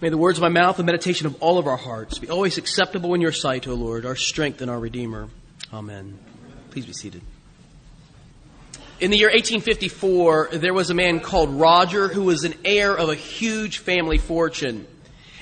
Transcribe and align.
May 0.00 0.10
the 0.10 0.16
words 0.16 0.38
of 0.38 0.42
my 0.42 0.48
mouth 0.48 0.78
and 0.78 0.86
meditation 0.86 1.26
of 1.26 1.42
all 1.42 1.58
of 1.58 1.66
our 1.66 1.76
hearts 1.76 2.20
be 2.20 2.30
always 2.30 2.56
acceptable 2.56 3.14
in 3.14 3.20
your 3.20 3.32
sight, 3.32 3.66
O 3.66 3.74
Lord, 3.74 4.06
our 4.06 4.14
strength 4.14 4.60
and 4.60 4.70
our 4.70 4.78
Redeemer. 4.78 5.28
Amen. 5.72 6.16
Please 6.70 6.86
be 6.86 6.92
seated. 6.92 7.20
In 9.00 9.10
the 9.10 9.16
year 9.16 9.26
1854, 9.26 10.50
there 10.52 10.72
was 10.72 10.90
a 10.90 10.94
man 10.94 11.18
called 11.18 11.50
Roger 11.50 12.06
who 12.06 12.22
was 12.22 12.44
an 12.44 12.54
heir 12.64 12.96
of 12.96 13.08
a 13.08 13.16
huge 13.16 13.78
family 13.78 14.18
fortune. 14.18 14.86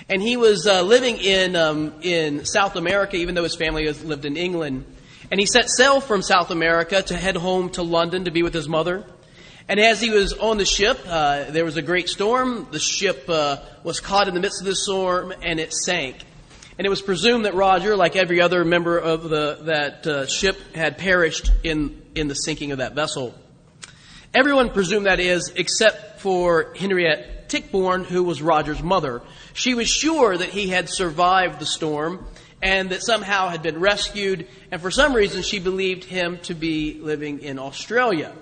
And 0.08 0.22
he 0.22 0.38
was 0.38 0.66
uh, 0.66 0.80
living 0.80 1.18
in, 1.18 1.54
um, 1.54 1.92
in 2.00 2.46
South 2.46 2.76
America, 2.76 3.16
even 3.16 3.34
though 3.34 3.42
his 3.42 3.56
family 3.56 3.92
lived 3.92 4.24
in 4.24 4.38
England. 4.38 4.86
And 5.30 5.38
he 5.38 5.44
set 5.44 5.68
sail 5.68 6.00
from 6.00 6.22
South 6.22 6.50
America 6.50 7.02
to 7.02 7.14
head 7.14 7.36
home 7.36 7.68
to 7.70 7.82
London 7.82 8.24
to 8.24 8.30
be 8.30 8.42
with 8.42 8.54
his 8.54 8.68
mother. 8.68 9.04
And 9.68 9.80
as 9.80 10.00
he 10.00 10.10
was 10.10 10.32
on 10.32 10.58
the 10.58 10.64
ship, 10.64 11.00
uh, 11.06 11.50
there 11.50 11.64
was 11.64 11.76
a 11.76 11.82
great 11.82 12.08
storm. 12.08 12.68
The 12.70 12.78
ship 12.78 13.28
uh, 13.28 13.58
was 13.82 13.98
caught 13.98 14.28
in 14.28 14.34
the 14.34 14.40
midst 14.40 14.60
of 14.60 14.66
the 14.66 14.76
storm 14.76 15.34
and 15.42 15.58
it 15.58 15.72
sank. 15.72 16.24
And 16.78 16.86
it 16.86 16.90
was 16.90 17.02
presumed 17.02 17.46
that 17.46 17.54
Roger, 17.54 17.96
like 17.96 18.14
every 18.14 18.40
other 18.40 18.64
member 18.64 18.96
of 18.96 19.24
the, 19.24 19.58
that 19.62 20.06
uh, 20.06 20.26
ship, 20.26 20.56
had 20.76 20.98
perished 20.98 21.50
in, 21.64 22.00
in 22.14 22.28
the 22.28 22.34
sinking 22.34 22.70
of 22.70 22.78
that 22.78 22.94
vessel. 22.94 23.34
Everyone 24.32 24.70
presumed 24.70 25.06
that 25.06 25.18
is, 25.18 25.52
except 25.56 26.20
for 26.20 26.72
Henriette 26.78 27.48
Tichborne, 27.48 28.04
who 28.04 28.22
was 28.22 28.40
Roger's 28.42 28.82
mother. 28.82 29.20
She 29.52 29.74
was 29.74 29.88
sure 29.88 30.36
that 30.36 30.50
he 30.50 30.68
had 30.68 30.88
survived 30.88 31.58
the 31.58 31.66
storm 31.66 32.26
and 32.62 32.90
that 32.90 33.02
somehow 33.02 33.48
had 33.48 33.62
been 33.62 33.80
rescued, 33.80 34.46
and 34.70 34.80
for 34.80 34.90
some 34.90 35.12
reason 35.12 35.42
she 35.42 35.58
believed 35.58 36.04
him 36.04 36.38
to 36.40 36.54
be 36.54 37.00
living 37.00 37.40
in 37.40 37.58
Australia 37.58 38.32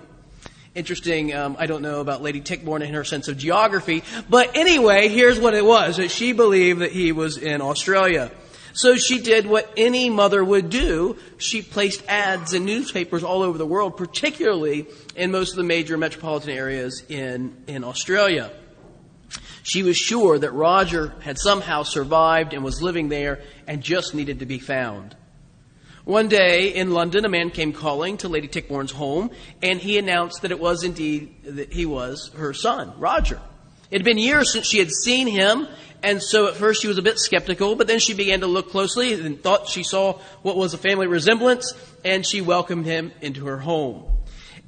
interesting. 0.74 1.34
Um, 1.34 1.56
I 1.58 1.66
don't 1.66 1.82
know 1.82 2.00
about 2.00 2.22
Lady 2.22 2.40
Tichborne 2.40 2.82
and 2.82 2.94
her 2.94 3.04
sense 3.04 3.28
of 3.28 3.38
geography, 3.38 4.02
but 4.28 4.56
anyway, 4.56 5.08
here's 5.08 5.38
what 5.38 5.54
it 5.54 5.64
was: 5.64 5.96
that 5.96 6.10
she 6.10 6.32
believed 6.32 6.80
that 6.80 6.92
he 6.92 7.12
was 7.12 7.36
in 7.36 7.60
Australia. 7.60 8.30
So 8.76 8.96
she 8.96 9.20
did 9.20 9.46
what 9.46 9.72
any 9.76 10.10
mother 10.10 10.44
would 10.44 10.68
do. 10.68 11.16
She 11.38 11.62
placed 11.62 12.04
ads 12.08 12.54
in 12.54 12.64
newspapers 12.64 13.22
all 13.22 13.42
over 13.42 13.56
the 13.56 13.66
world, 13.66 13.96
particularly 13.96 14.88
in 15.14 15.30
most 15.30 15.50
of 15.50 15.56
the 15.56 15.62
major 15.62 15.96
metropolitan 15.96 16.50
areas 16.50 17.04
in, 17.08 17.56
in 17.68 17.84
Australia. 17.84 18.50
She 19.62 19.84
was 19.84 19.96
sure 19.96 20.40
that 20.40 20.50
Roger 20.50 21.14
had 21.20 21.38
somehow 21.38 21.84
survived 21.84 22.52
and 22.52 22.64
was 22.64 22.82
living 22.82 23.08
there 23.08 23.42
and 23.68 23.80
just 23.80 24.12
needed 24.12 24.40
to 24.40 24.46
be 24.46 24.58
found. 24.58 25.14
One 26.04 26.28
day 26.28 26.68
in 26.68 26.90
London, 26.90 27.24
a 27.24 27.30
man 27.30 27.50
came 27.50 27.72
calling 27.72 28.18
to 28.18 28.28
Lady 28.28 28.46
Tichborne's 28.46 28.92
home, 28.92 29.30
and 29.62 29.80
he 29.80 29.96
announced 29.96 30.42
that 30.42 30.50
it 30.50 30.60
was 30.60 30.84
indeed 30.84 31.34
that 31.44 31.72
he 31.72 31.86
was 31.86 32.30
her 32.36 32.52
son, 32.52 32.92
Roger. 32.98 33.40
It 33.90 33.98
had 33.98 34.04
been 34.04 34.18
years 34.18 34.52
since 34.52 34.66
she 34.66 34.78
had 34.78 34.90
seen 34.90 35.26
him, 35.26 35.66
and 36.02 36.22
so 36.22 36.46
at 36.46 36.56
first 36.56 36.82
she 36.82 36.88
was 36.88 36.98
a 36.98 37.02
bit 37.02 37.18
skeptical, 37.18 37.74
but 37.74 37.86
then 37.86 38.00
she 38.00 38.12
began 38.12 38.40
to 38.40 38.46
look 38.46 38.70
closely 38.70 39.14
and 39.14 39.42
thought 39.42 39.66
she 39.66 39.82
saw 39.82 40.18
what 40.42 40.56
was 40.56 40.74
a 40.74 40.78
family 40.78 41.06
resemblance, 41.06 41.72
and 42.04 42.26
she 42.26 42.42
welcomed 42.42 42.84
him 42.84 43.10
into 43.22 43.46
her 43.46 43.56
home. 43.56 44.04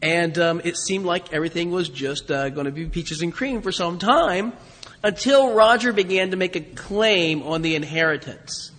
And 0.01 0.39
um, 0.39 0.63
it 0.65 0.79
seemed 0.79 1.05
like 1.05 1.35
everything 1.35 1.71
was 1.71 1.91
just 1.91 2.31
uh, 2.31 2.49
going 2.49 2.65
to 2.65 2.73
be 2.73 2.87
peaches 2.87 3.21
and 3.21 3.31
cream 3.31 3.61
for 3.61 3.73
some 3.73 3.99
time 3.99 4.55
until 5.03 5.53
Roger 5.53 5.93
began 5.93 6.31
to 6.31 6.39
make 6.39 6.57
a 6.57 6.61
claim 6.61 7.43
on 7.43 7.61
the 7.61 7.75
inheritance. 7.75 8.73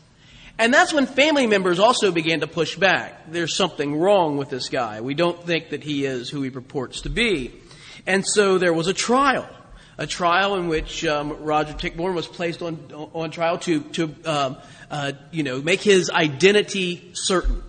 And 0.59 0.73
that's 0.73 0.91
when 0.91 1.05
family 1.05 1.45
members 1.45 1.79
also 1.79 2.11
began 2.11 2.39
to 2.39 2.47
push 2.47 2.75
back. 2.75 3.31
There's 3.31 3.55
something 3.55 3.95
wrong 3.95 4.37
with 4.37 4.49
this 4.49 4.69
guy. 4.69 5.01
We 5.01 5.13
don't 5.13 5.43
think 5.45 5.69
that 5.69 5.83
he 5.83 6.05
is 6.05 6.29
who 6.29 6.41
he 6.41 6.49
purports 6.49 7.01
to 7.01 7.09
be. 7.09 7.53
And 8.07 8.25
so 8.25 8.57
there 8.57 8.73
was 8.73 8.87
a 8.87 8.93
trial. 8.93 9.47
A 9.99 10.07
trial 10.07 10.55
in 10.55 10.67
which 10.67 11.05
um, 11.05 11.43
Roger 11.43 11.73
Tichborne 11.73 12.15
was 12.15 12.27
placed 12.27 12.61
on, 12.61 12.91
on 13.13 13.29
trial 13.29 13.59
to, 13.59 13.81
to 13.81 14.15
um, 14.25 14.57
uh, 14.89 15.11
you 15.31 15.43
know, 15.43 15.61
make 15.61 15.81
his 15.81 16.09
identity 16.09 17.11
certain. 17.13 17.61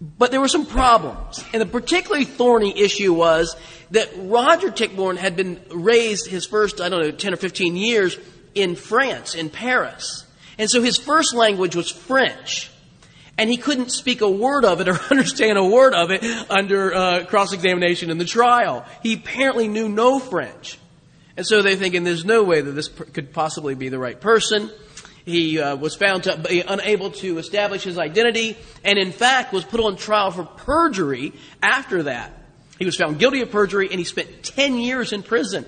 But 0.00 0.30
there 0.30 0.40
were 0.40 0.48
some 0.48 0.66
problems. 0.66 1.42
And 1.52 1.62
the 1.62 1.66
particularly 1.66 2.24
thorny 2.24 2.78
issue 2.78 3.14
was 3.14 3.56
that 3.92 4.10
Roger 4.16 4.70
Tichborne 4.70 5.16
had 5.16 5.36
been 5.36 5.60
raised 5.70 6.26
his 6.26 6.44
first, 6.44 6.80
I 6.80 6.88
don't 6.88 7.02
know, 7.02 7.10
10 7.12 7.32
or 7.32 7.36
15 7.36 7.76
years 7.76 8.18
in 8.54 8.74
France, 8.74 9.34
in 9.34 9.48
Paris. 9.48 10.26
And 10.58 10.70
so 10.70 10.82
his 10.82 10.96
first 10.96 11.34
language 11.34 11.76
was 11.76 11.90
French. 11.90 12.70
And 13.38 13.48
he 13.48 13.56
couldn't 13.56 13.90
speak 13.90 14.20
a 14.20 14.30
word 14.30 14.64
of 14.64 14.80
it 14.80 14.88
or 14.88 14.98
understand 15.10 15.58
a 15.58 15.64
word 15.64 15.94
of 15.94 16.10
it 16.10 16.22
under 16.50 16.94
uh, 16.94 17.24
cross 17.24 17.52
examination 17.52 18.10
in 18.10 18.18
the 18.18 18.24
trial. 18.24 18.84
He 19.02 19.14
apparently 19.14 19.68
knew 19.68 19.88
no 19.88 20.18
French. 20.18 20.78
And 21.36 21.46
so 21.46 21.62
they're 21.62 21.76
thinking 21.76 22.04
there's 22.04 22.26
no 22.26 22.44
way 22.44 22.60
that 22.60 22.72
this 22.72 22.88
could 22.88 23.32
possibly 23.32 23.74
be 23.74 23.88
the 23.88 23.98
right 23.98 24.20
person. 24.20 24.70
He 25.24 25.60
uh, 25.60 25.76
was 25.76 25.94
found 25.94 26.24
to 26.24 26.36
be 26.36 26.60
unable 26.60 27.12
to 27.12 27.38
establish 27.38 27.84
his 27.84 27.96
identity 27.96 28.56
and, 28.84 28.98
in 28.98 29.12
fact, 29.12 29.52
was 29.52 29.64
put 29.64 29.80
on 29.80 29.96
trial 29.96 30.30
for 30.30 30.44
perjury 30.44 31.32
after 31.62 32.04
that. 32.04 32.32
He 32.78 32.84
was 32.84 32.96
found 32.96 33.18
guilty 33.18 33.40
of 33.40 33.50
perjury 33.50 33.88
and 33.90 33.98
he 33.98 34.04
spent 34.04 34.42
10 34.42 34.76
years 34.76 35.12
in 35.12 35.22
prison. 35.22 35.64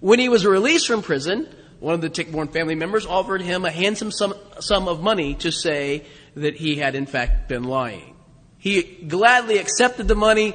When 0.00 0.18
he 0.18 0.28
was 0.28 0.44
released 0.44 0.88
from 0.88 1.02
prison, 1.02 1.48
one 1.80 1.94
of 1.94 2.00
the 2.00 2.10
Tichborne 2.10 2.52
family 2.52 2.74
members 2.74 3.06
offered 3.06 3.42
him 3.42 3.64
a 3.64 3.70
handsome 3.70 4.12
sum, 4.12 4.34
sum 4.60 4.86
of 4.86 5.02
money 5.02 5.34
to 5.36 5.50
say 5.50 6.04
that 6.36 6.54
he 6.54 6.76
had 6.76 6.94
in 6.94 7.06
fact 7.06 7.48
been 7.48 7.64
lying. 7.64 8.14
He 8.58 8.82
gladly 8.82 9.58
accepted 9.58 10.06
the 10.06 10.14
money 10.14 10.54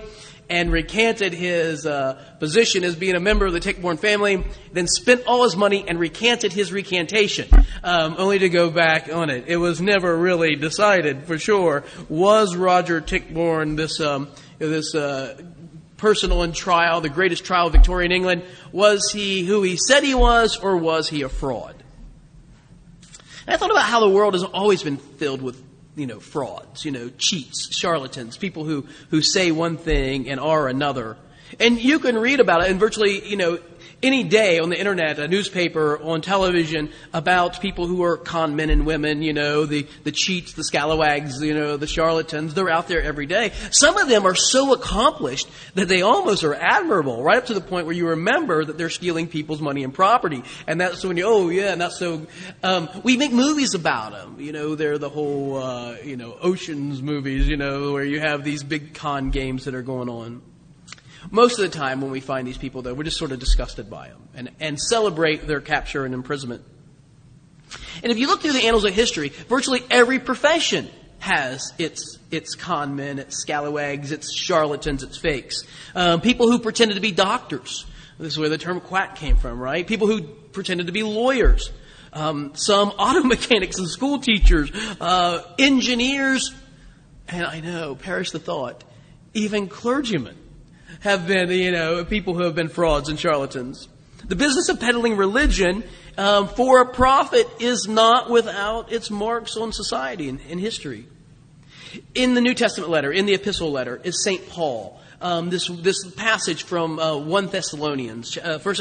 and 0.50 0.72
recanted 0.72 1.34
his 1.34 1.86
uh, 1.86 2.22
position 2.40 2.84
as 2.84 2.96
being 2.96 3.16
a 3.16 3.20
member 3.20 3.48
of 3.48 3.54
the 3.54 3.60
Tichborne 3.60 3.98
family, 3.98 4.44
then 4.72 4.88
spent 4.88 5.24
all 5.26 5.44
his 5.44 5.56
money 5.56 5.84
and 5.88 6.00
recanted 6.00 6.54
his 6.54 6.72
recantation, 6.72 7.50
um, 7.84 8.16
only 8.20 8.40
to 8.40 8.50
go 8.50 8.70
back 8.70 9.12
on 9.12 9.32
it. 9.32 9.46
It 9.48 9.58
was 9.58 9.82
never 9.82 10.16
really 10.16 10.56
decided 10.56 11.26
for 11.26 11.40
sure. 11.40 11.84
Was 12.10 12.56
Roger 12.56 13.02
Tichborne 13.02 13.76
this 13.76 14.00
um, 14.00 14.28
this 14.60 14.94
uh, 14.94 15.42
person 15.98 16.32
on 16.32 16.52
trial, 16.52 17.02
the 17.02 17.10
greatest 17.10 17.46
trial 17.46 17.68
of 17.68 17.74
Victorian 17.74 18.12
England, 18.12 18.44
was 18.72 19.12
he 19.12 19.46
who 19.46 19.62
he 19.62 19.78
said 19.78 20.04
he 20.04 20.16
was, 20.16 20.58
or 20.58 20.78
was 20.78 21.10
he 21.10 21.22
a 21.22 21.30
fraud? 21.30 21.76
And 23.48 23.54
I 23.54 23.58
thought 23.58 23.72
about 23.72 23.84
how 23.84 24.00
the 24.00 24.10
world 24.10 24.34
has 24.34 24.44
always 24.44 24.84
been 24.84 24.98
filled 24.98 25.42
with, 25.42 25.62
you 25.96 26.08
know, 26.08 26.20
frauds, 26.20 26.84
you 26.84 26.92
know, 26.92 27.10
cheats, 27.18 27.70
charlatans, 27.76 28.38
people 28.38 28.66
who, 28.66 28.86
who 29.10 29.22
say 29.22 29.52
one 29.52 29.78
thing 29.78 30.30
and 30.30 30.40
are 30.40 30.68
another. 30.68 31.18
And 31.60 31.80
you 31.80 32.00
can 32.00 32.18
read 32.18 32.40
about 32.40 32.64
it 32.64 32.72
in 32.72 32.80
virtually, 32.80 33.26
you 33.28 33.38
know, 33.38 33.60
any 34.06 34.24
day 34.24 34.60
on 34.60 34.70
the 34.70 34.78
internet, 34.78 35.20
a 35.20 35.28
newspaper, 35.28 35.98
on 36.02 36.22
television 36.22 36.92
about 37.12 37.60
people 37.60 37.88
who 37.88 38.04
are 38.04 38.18
con 38.18 38.56
men 38.56 38.70
and 38.70 38.86
women, 38.86 39.22
you 39.22 39.34
know, 39.34 39.66
the, 39.66 39.88
the 40.04 40.12
cheats, 40.12 40.54
the 40.54 40.64
scalawags, 40.64 41.42
you 41.42 41.54
know, 41.54 41.76
the 41.76 41.88
charlatans. 41.88 42.54
They're 42.54 42.70
out 42.70 42.88
there 42.88 43.02
every 43.02 43.26
day. 43.26 43.52
Some 43.72 43.98
of 43.98 44.08
them 44.08 44.26
are 44.26 44.36
so 44.36 44.74
accomplished 44.74 45.50
that 45.74 45.88
they 45.88 46.02
almost 46.02 46.44
are 46.44 46.54
admirable, 46.54 47.24
right 47.24 47.38
up 47.38 47.48
to 47.48 47.54
the 47.54 47.62
point 47.62 47.86
where 47.86 47.96
you 47.96 48.10
remember 48.10 48.64
that 48.64 48.78
they're 48.78 48.90
stealing 48.90 49.28
people's 49.28 49.62
money 49.62 49.84
and 49.84 49.94
property. 49.94 50.44
And 50.68 50.80
that's 50.80 51.04
when 51.04 51.18
you, 51.18 51.26
oh 51.26 51.50
yeah, 51.50 51.76
that's 51.76 51.98
so, 51.98 52.28
um, 52.64 52.90
we 53.04 53.18
make 53.18 53.32
movies 53.32 53.74
about 53.74 54.12
them. 54.12 54.40
You 54.40 54.52
know, 54.52 54.76
they're 54.76 54.98
the 54.98 55.10
whole, 55.10 55.58
uh, 55.58 55.98
you 56.04 56.18
know, 56.18 56.38
oceans 56.40 57.02
movies, 57.02 57.48
you 57.48 57.58
know, 57.58 57.94
where 57.94 58.06
you 58.06 58.20
have 58.20 58.44
these 58.44 58.64
big 58.64 58.94
con 58.94 59.32
games 59.32 59.66
that 59.66 59.76
are 59.76 59.82
going 59.82 60.10
on. 60.10 60.42
Most 61.32 61.60
of 61.60 61.70
the 61.70 61.78
time, 61.78 62.02
when 62.02 62.12
we 62.12 62.20
find 62.20 62.48
these 62.48 62.58
people, 62.58 62.82
though, 62.82 62.94
we're 62.94 63.04
just 63.04 63.18
sort 63.18 63.32
of 63.32 63.40
disgusted 63.40 63.90
by 63.90 64.10
them 64.10 64.22
and, 64.34 64.52
and 64.60 64.80
celebrate 64.80 65.48
their 65.48 65.62
capture 65.62 66.06
and 66.06 66.14
imprisonment. 66.14 66.64
And 68.04 68.12
if 68.12 68.18
you 68.18 68.28
look 68.28 68.42
through 68.42 68.54
the 68.54 68.68
annals 68.68 68.86
of 68.86 68.94
history, 68.94 69.30
virtually 69.30 69.84
every 69.90 70.20
profession 70.20 70.90
has 71.20 71.74
its 71.80 72.20
its 72.30 72.56
con 72.56 72.96
men, 72.96 73.20
its 73.20 73.38
scalawags, 73.38 74.12
its 74.12 74.32
charlatans, 74.34 75.02
its 75.02 75.18
fakes. 75.18 75.64
Um, 75.96 76.22
people 76.22 76.52
who 76.52 76.60
pretended 76.60 76.96
to 76.96 77.02
be 77.02 77.12
doctors. 77.12 77.86
This 78.20 78.34
is 78.34 78.40
where 78.40 78.50
the 78.50 78.58
term 78.58 78.80
quack 78.80 79.16
came 79.16 79.38
from, 79.38 79.60
right? 79.60 79.86
People 79.86 80.08
who 80.08 80.22
pretended 80.22 80.88
to 80.88 80.94
be 80.94 81.04
lawyers. 81.04 81.72
Um, 82.14 82.54
some 82.56 82.90
auto 83.00 83.24
mechanics 83.24 83.78
and 83.78 83.90
school 83.90 84.20
teachers, 84.20 84.72
uh, 85.02 85.42
engineers, 85.58 86.54
and 87.28 87.46
I 87.46 87.60
know, 87.60 87.96
perish 87.96 88.32
the 88.32 88.40
thought, 88.40 88.84
even 89.34 89.68
clergymen 89.68 90.38
have 91.02 91.28
been, 91.28 91.50
you 91.50 91.72
know, 91.72 92.04
people 92.06 92.34
who 92.34 92.44
have 92.44 92.56
been 92.56 92.70
frauds 92.70 93.10
and 93.10 93.20
charlatans. 93.20 93.88
The 94.28 94.36
business 94.36 94.70
of 94.70 94.80
peddling 94.80 95.18
religion 95.18 95.84
um, 96.18 96.48
for 96.48 96.82
a 96.82 96.86
profit 96.86 97.48
is 97.60 97.88
not 97.88 98.30
without 98.30 98.92
its 98.92 99.12
marks 99.12 99.56
on 99.58 99.72
society 99.72 100.30
and, 100.30 100.40
and 100.50 100.60
history. 100.60 101.08
In 102.14 102.34
the 102.34 102.42
New 102.42 102.54
Testament 102.54 102.90
letter, 102.90 103.12
in 103.12 103.26
the 103.26 103.34
epistle 103.34 103.72
letter, 103.72 104.02
is 104.04 104.24
St. 104.24 104.50
Paul. 104.50 105.00
Um, 105.22 105.50
this, 105.50 105.68
this 105.68 106.06
passage 106.14 106.64
from 106.64 107.00
uh, 107.00 107.18
1 107.18 107.48
Thessalonians, 107.48 108.38
uh, 108.38 108.60
1 108.60 108.76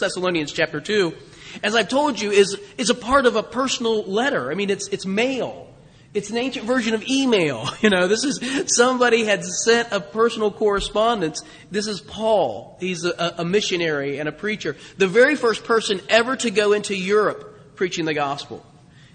Thessalonians 0.00 0.52
chapter 0.52 0.80
2, 0.80 1.14
as 1.62 1.74
I've 1.74 1.88
told 1.88 2.20
you, 2.20 2.30
is, 2.30 2.58
is 2.78 2.90
a 2.90 2.94
part 2.94 3.26
of 3.26 3.36
a 3.36 3.42
personal 3.42 4.02
letter. 4.04 4.50
I 4.50 4.54
mean, 4.54 4.70
it's, 4.70 4.88
it's 4.88 5.06
mail. 5.06 5.69
It's 6.12 6.30
an 6.30 6.38
ancient 6.38 6.66
version 6.66 6.94
of 6.94 7.06
email. 7.06 7.68
You 7.80 7.88
know, 7.88 8.08
this 8.08 8.24
is 8.24 8.40
somebody 8.76 9.24
had 9.24 9.44
sent 9.44 9.90
a 9.90 10.00
personal 10.00 10.50
correspondence. 10.50 11.42
This 11.70 11.86
is 11.86 12.00
Paul. 12.00 12.76
He's 12.78 13.04
a, 13.04 13.34
a 13.38 13.44
missionary 13.44 14.18
and 14.18 14.28
a 14.28 14.32
preacher. 14.32 14.76
The 14.98 15.08
very 15.08 15.34
first 15.34 15.64
person 15.64 16.00
ever 16.08 16.36
to 16.36 16.50
go 16.50 16.72
into 16.72 16.94
Europe 16.94 17.76
preaching 17.76 18.04
the 18.04 18.12
gospel. 18.12 18.64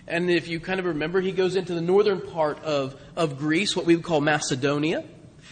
And 0.07 0.29
if 0.29 0.47
you 0.47 0.59
kind 0.59 0.79
of 0.79 0.87
remember, 0.87 1.21
he 1.21 1.31
goes 1.31 1.55
into 1.55 1.73
the 1.73 1.81
northern 1.81 2.21
part 2.21 2.63
of, 2.63 2.99
of 3.15 3.37
Greece, 3.37 3.75
what 3.75 3.85
we 3.85 3.95
would 3.95 4.05
call 4.05 4.21
Macedonia. 4.21 5.03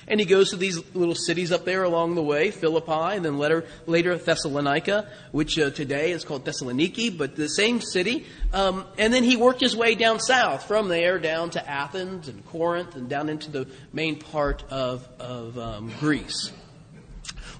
And 0.08 0.20
he 0.20 0.26
goes 0.26 0.50
to 0.50 0.56
these 0.56 0.82
little 0.96 1.16
cities 1.16 1.52
up 1.52 1.66
there 1.66 1.84
along 1.84 2.16
the 2.16 2.24
way, 2.24 2.52
Philippi, 2.52 3.16
and 3.16 3.24
then 3.24 3.38
later, 3.38 3.66
later 3.86 4.18
Thessalonica, 4.18 5.08
which 5.32 5.58
uh, 5.58 5.70
today 5.70 6.12
is 6.12 6.24
called 6.24 6.46
Thessaloniki, 6.46 7.18
but 7.18 7.36
the 7.36 7.48
same 7.48 7.82
city. 7.82 8.26
Um, 8.52 8.86
and 8.98 9.14
then 9.14 9.24
he 9.24 9.36
worked 9.36 9.62
his 9.62 9.76
way 9.76 9.96
down 9.96 10.20
south, 10.20 10.66
from 10.66 10.88
there 10.90 11.20
down 11.20 11.50
to 11.52 11.70
Athens 11.70 12.28
and 12.28 12.46
Corinth, 12.48 12.96
and 12.96 13.10
down 13.10 13.30
into 13.30 13.52
the 13.52 13.68
main 13.92 14.18
part 14.20 14.64
of, 14.70 15.08
of 15.20 15.58
um, 15.58 15.92
Greece. 16.00 16.52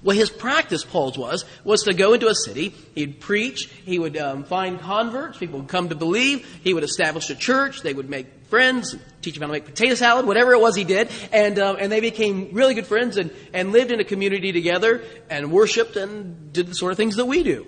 Well, 0.04 0.16
his 0.16 0.28
practice, 0.28 0.84
Paul's 0.84 1.16
was, 1.16 1.46
was 1.64 1.82
to 1.84 1.94
go 1.94 2.12
into 2.12 2.28
a 2.28 2.34
city, 2.34 2.74
he'd 2.94 3.20
preach, 3.20 3.70
he 3.86 3.98
would 3.98 4.18
um, 4.18 4.44
find 4.44 4.78
converts, 4.78 5.38
people 5.38 5.60
would 5.60 5.68
come 5.68 5.88
to 5.88 5.94
believe, 5.94 6.46
he 6.62 6.74
would 6.74 6.84
establish 6.84 7.30
a 7.30 7.34
church, 7.34 7.80
they 7.80 7.94
would 7.94 8.10
make 8.10 8.26
friends, 8.48 8.94
teach 9.22 9.34
them 9.34 9.40
how 9.40 9.46
to 9.46 9.52
make 9.54 9.64
potato 9.64 9.94
salad, 9.94 10.26
whatever 10.26 10.52
it 10.52 10.60
was 10.60 10.76
he 10.76 10.84
did, 10.84 11.08
and 11.32 11.58
um, 11.58 11.78
and 11.80 11.90
they 11.90 12.00
became 12.00 12.50
really 12.52 12.74
good 12.74 12.86
friends 12.86 13.16
and 13.16 13.30
and 13.54 13.72
lived 13.72 13.90
in 13.90 13.98
a 13.98 14.04
community 14.04 14.52
together 14.52 15.02
and 15.30 15.50
worshipped 15.50 15.96
and 15.96 16.52
did 16.52 16.66
the 16.66 16.74
sort 16.74 16.92
of 16.92 16.98
things 16.98 17.16
that 17.16 17.24
we 17.24 17.42
do. 17.42 17.66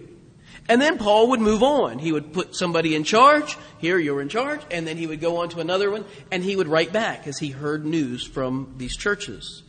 And 0.68 0.82
then 0.82 0.98
Paul 0.98 1.28
would 1.28 1.40
move 1.40 1.62
on. 1.62 1.98
He 1.98 2.12
would 2.12 2.32
put 2.32 2.54
somebody 2.54 2.94
in 2.94 3.04
charge. 3.04 3.56
Here, 3.78 3.98
you're 3.98 4.20
in 4.20 4.28
charge. 4.28 4.60
And 4.70 4.86
then 4.86 4.96
he 4.96 5.06
would 5.06 5.20
go 5.20 5.38
on 5.38 5.48
to 5.50 5.60
another 5.60 5.90
one, 5.90 6.04
and 6.30 6.42
he 6.42 6.56
would 6.56 6.66
write 6.66 6.92
back 6.92 7.26
as 7.26 7.38
he 7.38 7.50
heard 7.50 7.86
news 7.86 8.26
from 8.26 8.74
these 8.76 8.96
churches. 8.96 9.62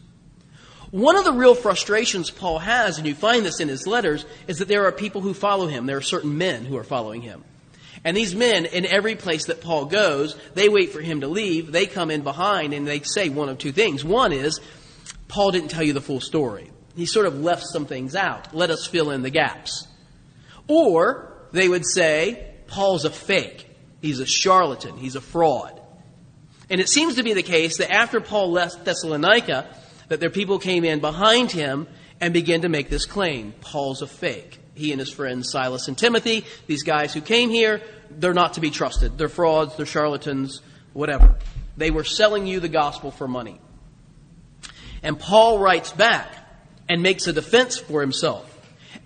One 0.98 1.16
of 1.16 1.26
the 1.26 1.32
real 1.32 1.54
frustrations 1.54 2.32
Paul 2.32 2.58
has, 2.58 2.98
and 2.98 3.06
you 3.06 3.14
find 3.14 3.46
this 3.46 3.60
in 3.60 3.68
his 3.68 3.86
letters, 3.86 4.26
is 4.48 4.58
that 4.58 4.68
there 4.68 4.88
are 4.88 4.92
people 4.92 5.22
who 5.22 5.36
follow 5.36 5.68
him. 5.68 5.86
There 5.86 5.98
are 5.98 6.02
certain 6.02 6.40
men 6.40 6.66
who 6.66 6.76
are 6.76 6.84
following 6.84 7.22
him. 7.22 7.44
And 8.04 8.18
these 8.18 8.34
men, 8.34 8.66
in 8.66 8.84
every 8.88 9.16
place 9.16 9.46
that 9.46 9.62
Paul 9.62 9.86
goes, 9.86 10.36
they 10.56 10.70
wait 10.70 10.90
for 10.90 11.00
him 11.00 11.22
to 11.22 11.28
leave. 11.28 11.72
They 11.72 11.86
come 11.86 12.10
in 12.10 12.24
behind 12.24 12.74
and 12.74 12.88
they 12.88 13.02
say 13.02 13.30
one 13.30 13.48
of 13.48 13.60
two 13.60 13.72
things. 13.72 14.04
One 14.04 14.34
is, 14.34 14.60
Paul 15.28 15.52
didn't 15.52 15.70
tell 15.70 15.84
you 15.84 15.94
the 15.94 16.02
full 16.02 16.20
story. 16.20 16.72
He 16.96 17.06
sort 17.06 17.28
of 17.28 17.42
left 17.42 17.68
some 17.68 17.86
things 17.86 18.16
out. 18.16 18.56
Let 18.56 18.72
us 18.72 18.88
fill 18.88 19.12
in 19.12 19.22
the 19.22 19.30
gaps. 19.30 19.88
Or 20.68 21.32
they 21.52 21.70
would 21.70 21.86
say, 21.86 22.56
Paul's 22.66 23.06
a 23.06 23.12
fake. 23.12 23.70
He's 24.02 24.20
a 24.20 24.26
charlatan. 24.26 24.98
He's 24.98 25.16
a 25.16 25.22
fraud. 25.22 25.80
And 26.72 26.82
it 26.82 26.90
seems 26.90 27.18
to 27.18 27.24
be 27.24 27.34
the 27.34 27.44
case 27.44 27.78
that 27.78 27.92
after 27.92 28.20
Paul 28.20 28.52
left 28.52 28.84
Thessalonica, 28.84 29.70
that 30.08 30.20
their 30.20 30.30
people 30.30 30.60
came 30.60 30.84
in 30.84 31.00
behind 31.00 31.52
him 31.52 31.88
and 32.20 32.34
began 32.34 32.62
to 32.62 32.70
make 32.70 32.90
this 32.90 33.06
claim. 33.06 33.54
Paul's 33.62 34.02
a 34.02 34.08
fake 34.08 34.60
he 34.78 34.92
and 34.92 35.00
his 35.00 35.12
friends 35.12 35.50
Silas 35.50 35.88
and 35.88 35.98
Timothy, 35.98 36.46
these 36.68 36.84
guys 36.84 37.14
who 37.14 37.22
came 37.22 37.50
here, 37.50 37.82
they're 38.10 38.34
not 38.34 38.54
to 38.54 38.62
be 38.62 38.70
trusted. 38.70 39.18
They're 39.18 39.30
frauds, 39.30 39.76
they're 39.76 39.86
charlatans, 39.86 40.62
whatever. 40.94 41.36
They 41.76 41.92
were 41.92 42.04
selling 42.04 42.48
you 42.48 42.60
the 42.60 42.70
gospel 42.70 43.12
for 43.12 43.28
money. 43.28 43.60
And 45.04 45.20
Paul 45.20 45.60
writes 45.60 45.92
back 45.92 46.36
and 46.88 47.02
makes 47.02 47.28
a 47.28 47.34
defense 47.34 47.78
for 47.78 48.02
himself. 48.02 48.54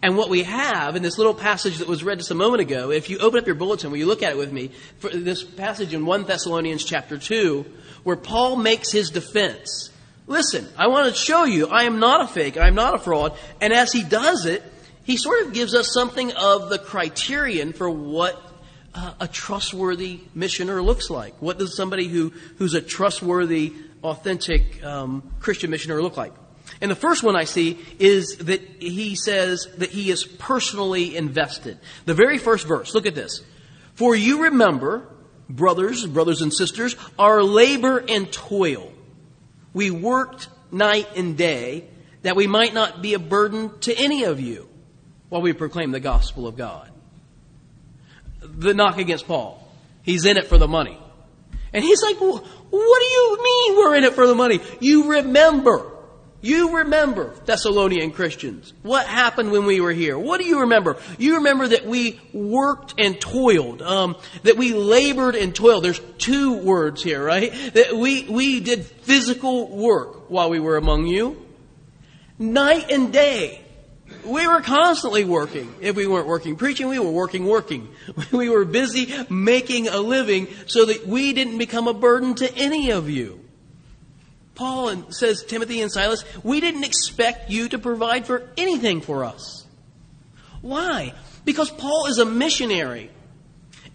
And 0.04 0.18
what 0.18 0.30
we 0.30 0.44
have 0.44 0.96
in 0.96 1.04
this 1.04 1.18
little 1.18 1.34
passage 1.34 1.78
that 1.78 1.88
was 1.88 2.04
read 2.04 2.20
just 2.20 2.32
a 2.32 2.36
moment 2.36 2.62
ago, 2.62 2.92
if 2.92 3.10
you 3.10 3.20
open 3.20 3.40
up 3.40 3.46
your 3.46 3.56
bulletin, 3.56 3.92
will 3.92 3.98
you 3.98 4.08
look 4.08 4.24
at 4.24 4.32
it 4.32 4.38
with 4.38 4.52
me? 4.52 4.72
For 4.98 5.10
this 5.10 5.44
passage 5.44 5.94
in 5.94 6.06
1 6.06 6.26
Thessalonians 6.26 6.84
chapter 6.84 7.18
2, 7.18 7.66
where 8.04 8.16
Paul 8.16 8.56
makes 8.56 8.92
his 8.92 9.12
defense. 9.12 9.91
Listen, 10.28 10.68
I 10.78 10.88
want 10.88 11.10
to 11.10 11.20
show 11.20 11.46
you 11.46 11.68
I 11.68 11.84
am 11.84 12.00
not 12.00 12.22
a 12.22 12.28
fake, 12.28 12.58
I 12.58 12.68
am 12.68 12.76
not 12.76 12.96
a 12.96 13.00
fraud. 13.00 13.38
And 13.60 13.74
as 13.74 13.92
he 13.92 14.04
does 14.04 14.46
it, 14.46 14.64
he 15.04 15.18
sort 15.18 15.46
of 15.46 15.54
gives 15.54 15.74
us 15.74 15.94
something 15.94 16.32
of 16.34 16.70
the 16.70 16.80
criterion 16.80 17.74
for 17.74 17.90
what 17.90 18.42
uh, 18.94 19.14
a 19.20 19.28
trustworthy 19.28 20.22
missioner 20.34 20.82
looks 20.82 21.10
like. 21.10 21.42
What 21.42 21.58
does 21.58 21.76
somebody 21.76 22.08
who, 22.08 22.32
who's 22.58 22.74
a 22.74 22.82
trustworthy, 22.82 23.74
authentic 24.04 24.84
um, 24.84 25.32
Christian 25.40 25.72
missioner 25.72 26.02
look 26.02 26.18
like? 26.18 26.34
And 26.80 26.90
the 26.90 26.96
first 26.96 27.24
one 27.24 27.36
I 27.36 27.44
see 27.44 27.80
is 28.00 28.38
that 28.38 28.62
he 28.80 29.16
says 29.16 29.68
that 29.78 29.90
he 29.90 30.10
is 30.10 30.24
personally 30.24 31.16
invested. 31.16 31.80
The 32.06 32.14
very 32.14 32.38
first 32.38 32.68
verse, 32.68 32.94
look 32.94 33.06
at 33.06 33.16
this. 33.16 33.44
For 33.96 34.16
you 34.16 34.44
remember, 34.44 35.08
brothers, 35.50 36.06
brothers 36.06 36.42
and 36.42 36.54
sisters, 36.54 36.96
our 37.20 37.44
labor 37.44 38.04
and 38.08 38.32
toil. 38.32 38.91
We 39.74 39.92
worked 39.92 40.48
night 40.72 41.08
and 41.16 41.38
day 41.38 41.86
that 42.24 42.36
we 42.36 42.48
might 42.48 42.74
not 42.74 43.02
be 43.02 43.14
a 43.14 43.20
burden 43.20 43.78
to 43.82 43.96
any 43.96 44.24
of 44.24 44.40
you 44.40 44.70
while 45.30 45.42
we 45.42 45.54
proclaim 45.54 45.92
the 45.92 46.00
gospel 46.00 46.48
of 46.48 46.56
God. 46.58 46.90
The 48.42 48.74
knock 48.74 48.98
against 48.98 49.28
Paul. 49.28 49.66
He's 50.04 50.26
in 50.26 50.38
it 50.38 50.48
for 50.48 50.58
the 50.58 50.68
money. 50.68 50.98
And 51.74 51.84
he's 51.84 52.02
like, 52.04 52.20
what 52.20 52.44
do 52.72 53.06
you 53.06 53.40
mean 53.44 53.78
we're 53.78 53.96
in 53.96 54.04
it 54.04 54.14
for 54.14 54.28
the 54.28 54.36
money? 54.36 54.60
You 54.80 55.12
remember. 55.12 55.91
You 56.42 56.78
remember, 56.78 57.36
Thessalonian 57.46 58.12
Christians, 58.12 58.74
what 58.82 59.06
happened 59.06 59.52
when 59.52 59.66
we 59.66 59.80
were 59.80 59.92
here. 59.92 60.18
What 60.18 60.42
do 60.42 60.48
you 60.48 60.62
remember? 60.62 60.98
You 61.20 61.36
remember 61.36 61.68
that 61.68 61.86
we 61.86 62.20
worked 62.34 62.96
and 62.98 63.22
toiled, 63.22 63.84
um, 63.84 64.16
that 64.42 64.58
we 64.58 64.74
labored 64.74 65.36
and 65.36 65.54
toiled. 65.54 65.84
There's 65.84 66.02
two 66.18 66.58
words 66.58 67.04
here, 67.04 67.24
right? 67.24 67.52
That 67.76 67.96
we, 67.96 68.24
we 68.24 68.60
did 68.60 68.86
physical 68.86 69.68
work 69.68 70.32
while 70.32 70.50
we 70.50 70.60
were 70.60 70.78
among 70.78 71.06
you. 71.06 71.46
Night 72.40 72.90
and 72.90 73.14
day. 73.14 73.62
We 74.26 74.48
were 74.48 74.62
constantly 74.62 75.24
working. 75.26 75.74
If 75.80 75.96
we 75.96 76.08
weren't 76.08 76.28
working 76.28 76.56
preaching, 76.56 76.88
we 76.88 76.98
were 76.98 77.12
working 77.12 77.46
working. 77.46 77.88
We 78.32 78.50
were 78.50 78.66
busy 78.66 79.14
making 79.30 79.88
a 79.88 80.00
living 80.00 80.48
so 80.66 80.86
that 80.86 81.06
we 81.06 81.34
didn't 81.34 81.60
become 81.60 81.88
a 81.88 81.94
burden 81.94 82.34
to 82.36 82.56
any 82.56 82.92
of 82.92 83.10
you. 83.10 83.40
Paul 84.62 85.12
says, 85.12 85.44
Timothy 85.44 85.82
and 85.82 85.92
Silas, 85.92 86.24
we 86.44 86.62
didn't 86.62 86.84
expect 86.84 87.50
you 87.50 87.68
to 87.70 87.80
provide 87.80 88.28
for 88.28 88.48
anything 88.56 89.02
for 89.02 89.26
us. 89.26 89.66
Why? 90.62 91.14
Because 91.46 91.72
Paul 91.72 92.06
is 92.06 92.20
a 92.20 92.26
missionary. 92.26 93.10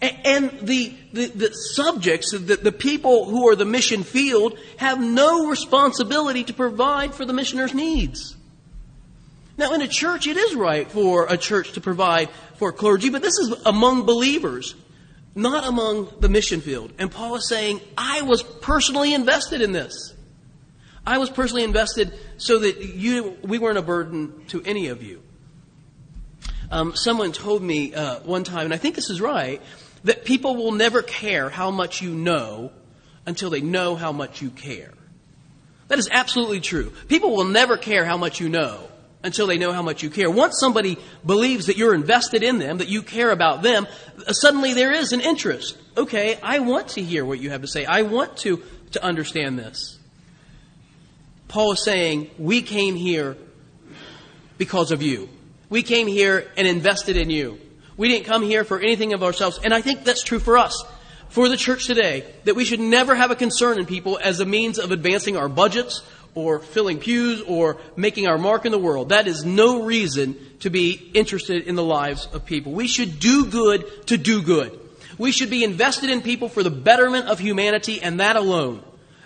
And 0.00 0.50
the, 0.62 0.92
the, 1.12 1.26
the 1.26 1.50
subjects, 1.50 2.32
the, 2.32 2.56
the 2.56 2.72
people 2.72 3.26
who 3.26 3.48
are 3.48 3.54
the 3.54 3.64
mission 3.64 4.02
field, 4.02 4.58
have 4.78 5.00
no 5.00 5.46
responsibility 5.46 6.42
to 6.42 6.52
provide 6.52 7.14
for 7.14 7.24
the 7.24 7.32
missioner's 7.32 7.72
needs. 7.72 8.36
Now, 9.56 9.72
in 9.72 9.82
a 9.82 9.88
church, 9.88 10.26
it 10.26 10.36
is 10.36 10.56
right 10.56 10.90
for 10.90 11.26
a 11.26 11.36
church 11.36 11.74
to 11.74 11.80
provide 11.80 12.28
for 12.56 12.72
clergy, 12.72 13.10
but 13.10 13.22
this 13.22 13.38
is 13.38 13.54
among 13.64 14.04
believers, 14.04 14.74
not 15.36 15.64
among 15.64 16.12
the 16.18 16.28
mission 16.28 16.60
field. 16.60 16.92
And 16.98 17.08
Paul 17.08 17.36
is 17.36 17.48
saying, 17.48 17.80
I 17.96 18.22
was 18.22 18.42
personally 18.42 19.14
invested 19.14 19.60
in 19.60 19.70
this. 19.70 20.15
I 21.06 21.18
was 21.18 21.30
personally 21.30 21.62
invested 21.62 22.12
so 22.36 22.58
that 22.58 22.80
you, 22.80 23.38
we 23.42 23.58
weren't 23.58 23.78
a 23.78 23.82
burden 23.82 24.44
to 24.48 24.62
any 24.64 24.88
of 24.88 25.02
you. 25.02 25.22
Um, 26.70 26.96
someone 26.96 27.32
told 27.32 27.62
me 27.62 27.94
uh, 27.94 28.20
one 28.20 28.42
time, 28.42 28.64
and 28.64 28.74
I 28.74 28.76
think 28.76 28.96
this 28.96 29.08
is 29.08 29.20
right, 29.20 29.62
that 30.02 30.24
people 30.24 30.56
will 30.56 30.72
never 30.72 31.02
care 31.02 31.48
how 31.48 31.70
much 31.70 32.02
you 32.02 32.10
know 32.10 32.72
until 33.24 33.50
they 33.50 33.60
know 33.60 33.94
how 33.94 34.12
much 34.12 34.42
you 34.42 34.50
care. 34.50 34.92
That 35.88 35.98
is 35.98 36.08
absolutely 36.10 36.60
true. 36.60 36.92
People 37.06 37.36
will 37.36 37.44
never 37.44 37.76
care 37.76 38.04
how 38.04 38.16
much 38.16 38.40
you 38.40 38.48
know 38.48 38.88
until 39.22 39.46
they 39.46 39.58
know 39.58 39.72
how 39.72 39.82
much 39.82 40.02
you 40.02 40.10
care. 40.10 40.30
Once 40.30 40.58
somebody 40.58 40.98
believes 41.24 41.66
that 41.66 41.76
you're 41.76 41.94
invested 41.94 42.42
in 42.42 42.58
them, 42.58 42.78
that 42.78 42.88
you 42.88 43.02
care 43.02 43.30
about 43.30 43.62
them, 43.62 43.86
suddenly 44.28 44.74
there 44.74 44.92
is 44.92 45.12
an 45.12 45.20
interest. 45.20 45.76
Okay, 45.96 46.38
I 46.42 46.58
want 46.60 46.88
to 46.90 47.02
hear 47.02 47.24
what 47.24 47.40
you 47.40 47.50
have 47.50 47.62
to 47.62 47.68
say. 47.68 47.84
I 47.84 48.02
want 48.02 48.36
to, 48.38 48.62
to 48.92 49.04
understand 49.04 49.58
this. 49.58 49.95
Paul 51.48 51.72
is 51.72 51.84
saying, 51.84 52.30
we 52.38 52.62
came 52.62 52.96
here 52.96 53.36
because 54.58 54.90
of 54.90 55.02
you. 55.02 55.28
We 55.68 55.82
came 55.82 56.06
here 56.06 56.50
and 56.56 56.66
invested 56.66 57.16
in 57.16 57.30
you. 57.30 57.58
We 57.96 58.08
didn't 58.08 58.26
come 58.26 58.42
here 58.42 58.64
for 58.64 58.78
anything 58.78 59.12
of 59.12 59.22
ourselves. 59.22 59.58
And 59.62 59.72
I 59.72 59.80
think 59.80 60.04
that's 60.04 60.22
true 60.22 60.38
for 60.38 60.58
us, 60.58 60.84
for 61.28 61.48
the 61.48 61.56
church 61.56 61.86
today, 61.86 62.24
that 62.44 62.54
we 62.54 62.64
should 62.64 62.80
never 62.80 63.14
have 63.14 63.30
a 63.30 63.36
concern 63.36 63.78
in 63.78 63.86
people 63.86 64.18
as 64.22 64.40
a 64.40 64.44
means 64.44 64.78
of 64.78 64.92
advancing 64.92 65.36
our 65.36 65.48
budgets 65.48 66.02
or 66.34 66.60
filling 66.60 66.98
pews 66.98 67.40
or 67.42 67.78
making 67.96 68.26
our 68.26 68.38
mark 68.38 68.66
in 68.66 68.72
the 68.72 68.78
world. 68.78 69.08
That 69.08 69.26
is 69.26 69.44
no 69.44 69.82
reason 69.82 70.36
to 70.60 70.70
be 70.70 71.10
interested 71.14 71.66
in 71.66 71.74
the 71.74 71.82
lives 71.82 72.28
of 72.32 72.44
people. 72.44 72.72
We 72.72 72.86
should 72.86 73.18
do 73.18 73.46
good 73.46 74.06
to 74.08 74.18
do 74.18 74.42
good. 74.42 74.78
We 75.18 75.32
should 75.32 75.48
be 75.48 75.64
invested 75.64 76.10
in 76.10 76.20
people 76.20 76.50
for 76.50 76.62
the 76.62 76.70
betterment 76.70 77.28
of 77.28 77.38
humanity 77.38 78.02
and 78.02 78.20
that 78.20 78.36
alone. 78.36 78.82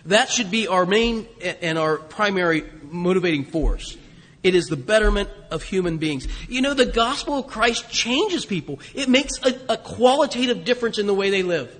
That 0.06 0.30
should 0.30 0.50
be 0.50 0.66
our 0.66 0.86
main 0.86 1.26
and 1.62 1.78
our 1.78 1.96
primary 1.96 2.64
motivating 2.82 3.44
force. 3.44 3.96
It 4.42 4.54
is 4.54 4.66
the 4.66 4.76
betterment 4.76 5.28
of 5.50 5.62
human 5.62 5.98
beings. 5.98 6.26
You 6.48 6.62
know, 6.62 6.72
the 6.72 6.86
gospel 6.86 7.38
of 7.40 7.46
Christ 7.46 7.90
changes 7.90 8.46
people. 8.46 8.80
It 8.94 9.08
makes 9.08 9.32
a, 9.44 9.74
a 9.74 9.76
qualitative 9.76 10.64
difference 10.64 10.98
in 10.98 11.06
the 11.06 11.14
way 11.14 11.30
they 11.30 11.42
live. 11.42 11.76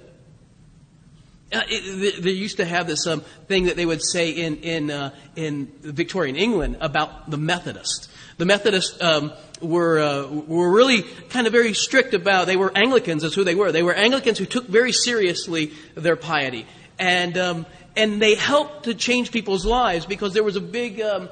Uh, 1.52 1.62
it, 1.68 2.22
they 2.22 2.30
used 2.30 2.58
to 2.58 2.64
have 2.64 2.86
this 2.86 3.06
um, 3.06 3.22
thing 3.48 3.64
that 3.64 3.76
they 3.76 3.86
would 3.86 4.02
say 4.02 4.30
in 4.30 4.58
in 4.58 4.90
uh, 4.90 5.10
in 5.34 5.66
Victorian 5.80 6.36
England 6.36 6.76
about 6.80 7.28
the 7.28 7.38
Methodists. 7.38 8.08
The 8.36 8.44
Methodists 8.44 9.02
um, 9.02 9.32
were 9.60 9.98
uh, 9.98 10.28
were 10.28 10.70
really 10.70 11.02
kind 11.30 11.48
of 11.48 11.52
very 11.52 11.74
strict 11.74 12.14
about. 12.14 12.46
They 12.46 12.56
were 12.56 12.70
Anglicans. 12.76 13.22
That's 13.22 13.34
who 13.34 13.42
they 13.42 13.56
were. 13.56 13.72
They 13.72 13.82
were 13.82 13.94
Anglicans 13.94 14.38
who 14.38 14.46
took 14.46 14.66
very 14.68 14.92
seriously 14.92 15.72
their 15.96 16.14
piety, 16.14 16.66
and 17.00 17.36
um, 17.36 17.66
and 18.00 18.20
they 18.20 18.34
helped 18.34 18.84
to 18.84 18.94
change 18.94 19.30
people's 19.30 19.66
lives 19.66 20.06
because 20.06 20.32
there 20.32 20.42
was 20.42 20.56
a 20.56 20.60
big 20.60 21.00
um, 21.00 21.28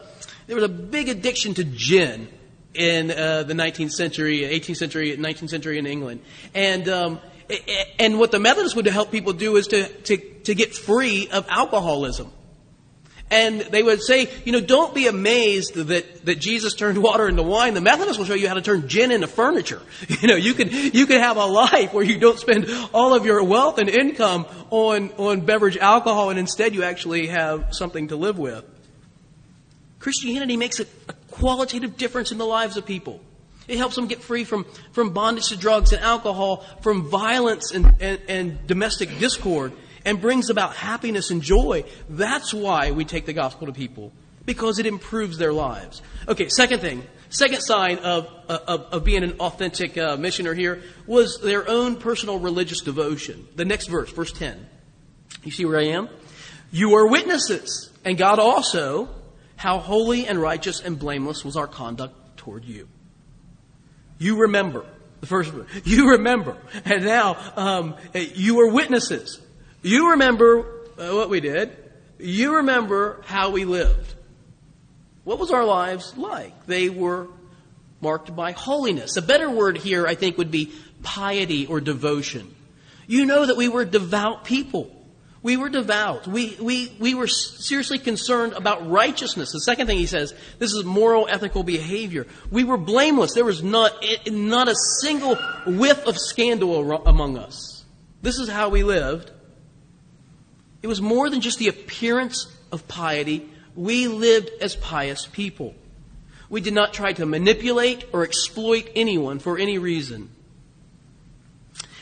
there 0.46 0.56
was 0.56 0.64
a 0.64 0.68
big 0.68 1.08
addiction 1.08 1.54
to 1.54 1.64
gin 1.64 2.28
in 2.74 3.10
uh, 3.10 3.42
the 3.42 3.54
19th 3.54 3.92
century, 3.92 4.40
18th 4.40 4.76
century, 4.76 5.16
19th 5.16 5.48
century 5.48 5.78
in 5.78 5.86
England, 5.86 6.20
and 6.54 6.88
um, 6.88 7.20
and 7.98 8.18
what 8.18 8.30
the 8.30 8.38
Methodists 8.38 8.76
would 8.76 8.86
help 8.86 9.10
people 9.10 9.32
do 9.32 9.56
is 9.56 9.68
to, 9.68 9.88
to, 9.88 10.16
to 10.18 10.54
get 10.54 10.74
free 10.74 11.28
of 11.28 11.46
alcoholism. 11.48 12.30
And 13.30 13.60
they 13.60 13.82
would 13.82 14.02
say, 14.02 14.30
you 14.44 14.52
know, 14.52 14.60
don't 14.60 14.94
be 14.94 15.06
amazed 15.06 15.74
that, 15.74 16.24
that 16.24 16.36
Jesus 16.36 16.74
turned 16.74 17.02
water 17.02 17.28
into 17.28 17.42
wine. 17.42 17.74
The 17.74 17.80
Methodists 17.82 18.18
will 18.18 18.24
show 18.24 18.34
you 18.34 18.48
how 18.48 18.54
to 18.54 18.62
turn 18.62 18.88
gin 18.88 19.10
into 19.10 19.26
furniture. 19.26 19.82
You 20.20 20.26
know, 20.26 20.36
you 20.36 20.54
can, 20.54 20.70
you 20.70 21.06
can 21.06 21.20
have 21.20 21.36
a 21.36 21.44
life 21.44 21.92
where 21.92 22.02
you 22.02 22.18
don't 22.18 22.38
spend 22.38 22.66
all 22.92 23.14
of 23.14 23.24
your 23.24 23.44
wealth 23.44 23.78
and 23.78 23.88
income 23.88 24.46
on, 24.70 25.10
on 25.12 25.42
beverage 25.42 25.76
alcohol 25.76 26.30
and 26.30 26.38
instead 26.38 26.74
you 26.74 26.82
actually 26.82 27.28
have 27.28 27.72
something 27.72 28.08
to 28.08 28.16
live 28.16 28.36
with. 28.36 28.64
Christianity 30.00 30.56
makes 30.56 30.80
a, 30.80 30.86
a 31.08 31.12
qualitative 31.30 31.96
difference 31.96 32.32
in 32.32 32.38
the 32.38 32.46
lives 32.46 32.76
of 32.76 32.84
people. 32.84 33.20
It 33.68 33.76
helps 33.76 33.96
them 33.96 34.06
get 34.06 34.22
free 34.22 34.44
from, 34.44 34.64
from 34.92 35.10
bondage 35.12 35.48
to 35.48 35.56
drugs 35.56 35.92
and 35.92 36.02
alcohol, 36.02 36.64
from 36.80 37.08
violence 37.08 37.70
and, 37.72 37.94
and, 38.00 38.20
and 38.26 38.66
domestic 38.66 39.18
discord, 39.18 39.72
and 40.04 40.20
brings 40.20 40.50
about 40.50 40.74
happiness 40.74 41.30
and 41.30 41.42
joy. 41.42 41.84
That's 42.08 42.52
why 42.54 42.90
we 42.90 43.04
take 43.04 43.26
the 43.26 43.32
gospel 43.32 43.66
to 43.66 43.72
people, 43.72 44.12
because 44.44 44.78
it 44.78 44.86
improves 44.86 45.38
their 45.38 45.52
lives. 45.52 46.02
Okay, 46.26 46.48
second 46.48 46.80
thing, 46.80 47.02
second 47.30 47.60
sign 47.60 47.98
of, 47.98 48.26
of, 48.48 48.80
of 48.92 49.04
being 49.04 49.22
an 49.22 49.32
authentic 49.40 49.96
uh, 49.98 50.16
missioner 50.16 50.54
here 50.54 50.82
was 51.06 51.40
their 51.40 51.68
own 51.68 51.96
personal 51.96 52.38
religious 52.38 52.80
devotion. 52.80 53.46
The 53.56 53.64
next 53.64 53.88
verse, 53.88 54.10
verse 54.10 54.32
10. 54.32 54.66
You 55.44 55.50
see 55.50 55.64
where 55.64 55.78
I 55.78 55.86
am? 55.88 56.08
You 56.70 56.94
are 56.94 57.06
witnesses, 57.06 57.90
and 58.04 58.18
God 58.18 58.38
also, 58.38 59.08
how 59.56 59.78
holy 59.78 60.26
and 60.26 60.40
righteous 60.40 60.80
and 60.80 60.98
blameless 60.98 61.44
was 61.44 61.56
our 61.56 61.66
conduct 61.66 62.36
toward 62.36 62.64
you. 62.64 62.88
You 64.18 64.40
remember. 64.40 64.84
The 65.20 65.26
first 65.26 65.52
one. 65.52 65.66
You 65.84 66.10
remember. 66.10 66.56
And 66.84 67.04
now, 67.04 67.36
um, 67.56 67.96
you 68.14 68.56
were 68.56 68.70
witnesses. 68.70 69.40
You 69.82 70.10
remember 70.10 70.60
uh, 70.98 71.14
what 71.14 71.30
we 71.30 71.40
did. 71.40 71.76
You 72.18 72.56
remember 72.56 73.22
how 73.26 73.50
we 73.50 73.64
lived. 73.64 74.14
What 75.24 75.38
was 75.38 75.50
our 75.50 75.64
lives 75.64 76.16
like? 76.16 76.66
They 76.66 76.88
were 76.88 77.28
marked 78.00 78.34
by 78.34 78.52
holiness. 78.52 79.16
A 79.16 79.22
better 79.22 79.50
word 79.50 79.76
here, 79.76 80.06
I 80.06 80.14
think, 80.14 80.38
would 80.38 80.50
be 80.50 80.72
piety 81.02 81.66
or 81.66 81.80
devotion. 81.80 82.54
You 83.06 83.26
know 83.26 83.46
that 83.46 83.56
we 83.56 83.68
were 83.68 83.84
devout 83.84 84.44
people. 84.44 84.94
We 85.42 85.56
were 85.56 85.68
devout. 85.68 86.26
We, 86.26 86.56
we, 86.60 86.92
we 86.98 87.14
were 87.14 87.28
seriously 87.28 87.98
concerned 87.98 88.54
about 88.54 88.90
righteousness. 88.90 89.52
The 89.52 89.60
second 89.60 89.86
thing 89.86 89.98
he 89.98 90.06
says, 90.06 90.34
this 90.58 90.72
is 90.72 90.84
moral, 90.84 91.28
ethical 91.28 91.62
behavior. 91.62 92.26
We 92.50 92.64
were 92.64 92.76
blameless. 92.76 93.34
There 93.34 93.44
was 93.44 93.62
not, 93.62 93.92
not 94.26 94.68
a 94.68 94.74
single 95.00 95.36
whiff 95.66 96.04
of 96.06 96.18
scandal 96.18 97.06
among 97.06 97.38
us. 97.38 97.84
This 98.20 98.38
is 98.38 98.48
how 98.48 98.68
we 98.70 98.82
lived. 98.82 99.30
It 100.82 100.86
was 100.86 101.00
more 101.00 101.28
than 101.28 101.40
just 101.40 101.58
the 101.58 101.68
appearance 101.68 102.46
of 102.70 102.86
piety. 102.88 103.48
We 103.74 104.08
lived 104.08 104.50
as 104.60 104.76
pious 104.76 105.26
people. 105.26 105.74
We 106.50 106.60
did 106.60 106.74
not 106.74 106.92
try 106.92 107.12
to 107.12 107.26
manipulate 107.26 108.06
or 108.12 108.24
exploit 108.24 108.88
anyone 108.94 109.38
for 109.38 109.58
any 109.58 109.78
reason. 109.78 110.30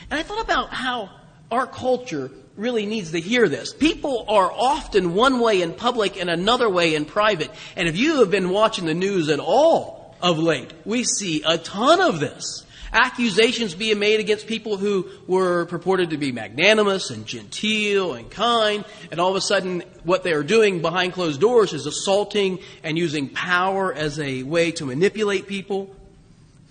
And 0.09 0.19
I 0.19 0.23
thought 0.23 0.43
about 0.43 0.69
how 0.69 1.09
our 1.51 1.67
culture 1.67 2.31
really 2.55 2.85
needs 2.85 3.11
to 3.11 3.19
hear 3.19 3.47
this. 3.47 3.73
People 3.73 4.25
are 4.27 4.51
often 4.51 5.13
one 5.13 5.39
way 5.39 5.61
in 5.61 5.73
public 5.73 6.19
and 6.19 6.29
another 6.29 6.69
way 6.69 6.95
in 6.95 7.05
private. 7.05 7.51
And 7.75 7.87
if 7.87 7.97
you 7.97 8.19
have 8.19 8.31
been 8.31 8.49
watching 8.49 8.85
the 8.85 8.93
news 8.93 9.29
at 9.29 9.39
all 9.39 10.15
of 10.21 10.39
late, 10.39 10.73
we 10.85 11.03
see 11.03 11.43
a 11.43 11.57
ton 11.57 12.01
of 12.01 12.19
this. 12.19 12.65
Accusations 12.93 13.75
being 13.75 13.99
made 13.99 14.19
against 14.19 14.47
people 14.47 14.77
who 14.77 15.07
were 15.27 15.65
purported 15.65 16.11
to 16.11 16.17
be 16.17 16.31
magnanimous 16.31 17.09
and 17.09 17.25
genteel 17.25 18.13
and 18.13 18.29
kind, 18.29 18.85
and 19.11 19.19
all 19.19 19.29
of 19.29 19.35
a 19.35 19.41
sudden 19.41 19.83
what 20.03 20.23
they 20.23 20.33
are 20.33 20.43
doing 20.43 20.81
behind 20.81 21.13
closed 21.13 21.41
doors 21.41 21.73
is 21.73 21.85
assaulting 21.85 22.59
and 22.83 22.97
using 22.97 23.29
power 23.29 23.93
as 23.93 24.19
a 24.19 24.43
way 24.43 24.71
to 24.71 24.85
manipulate 24.85 25.47
people. 25.47 25.93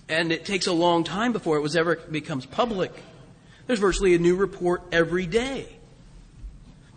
And 0.09 0.31
it 0.31 0.45
takes 0.45 0.67
a 0.67 0.73
long 0.73 1.03
time 1.03 1.33
before 1.33 1.57
it 1.57 1.61
was 1.61 1.75
ever 1.75 1.95
becomes 1.95 2.45
public. 2.45 2.91
There's 3.67 3.79
virtually 3.79 4.15
a 4.15 4.19
new 4.19 4.35
report 4.35 4.81
every 4.91 5.25
day. 5.25 5.67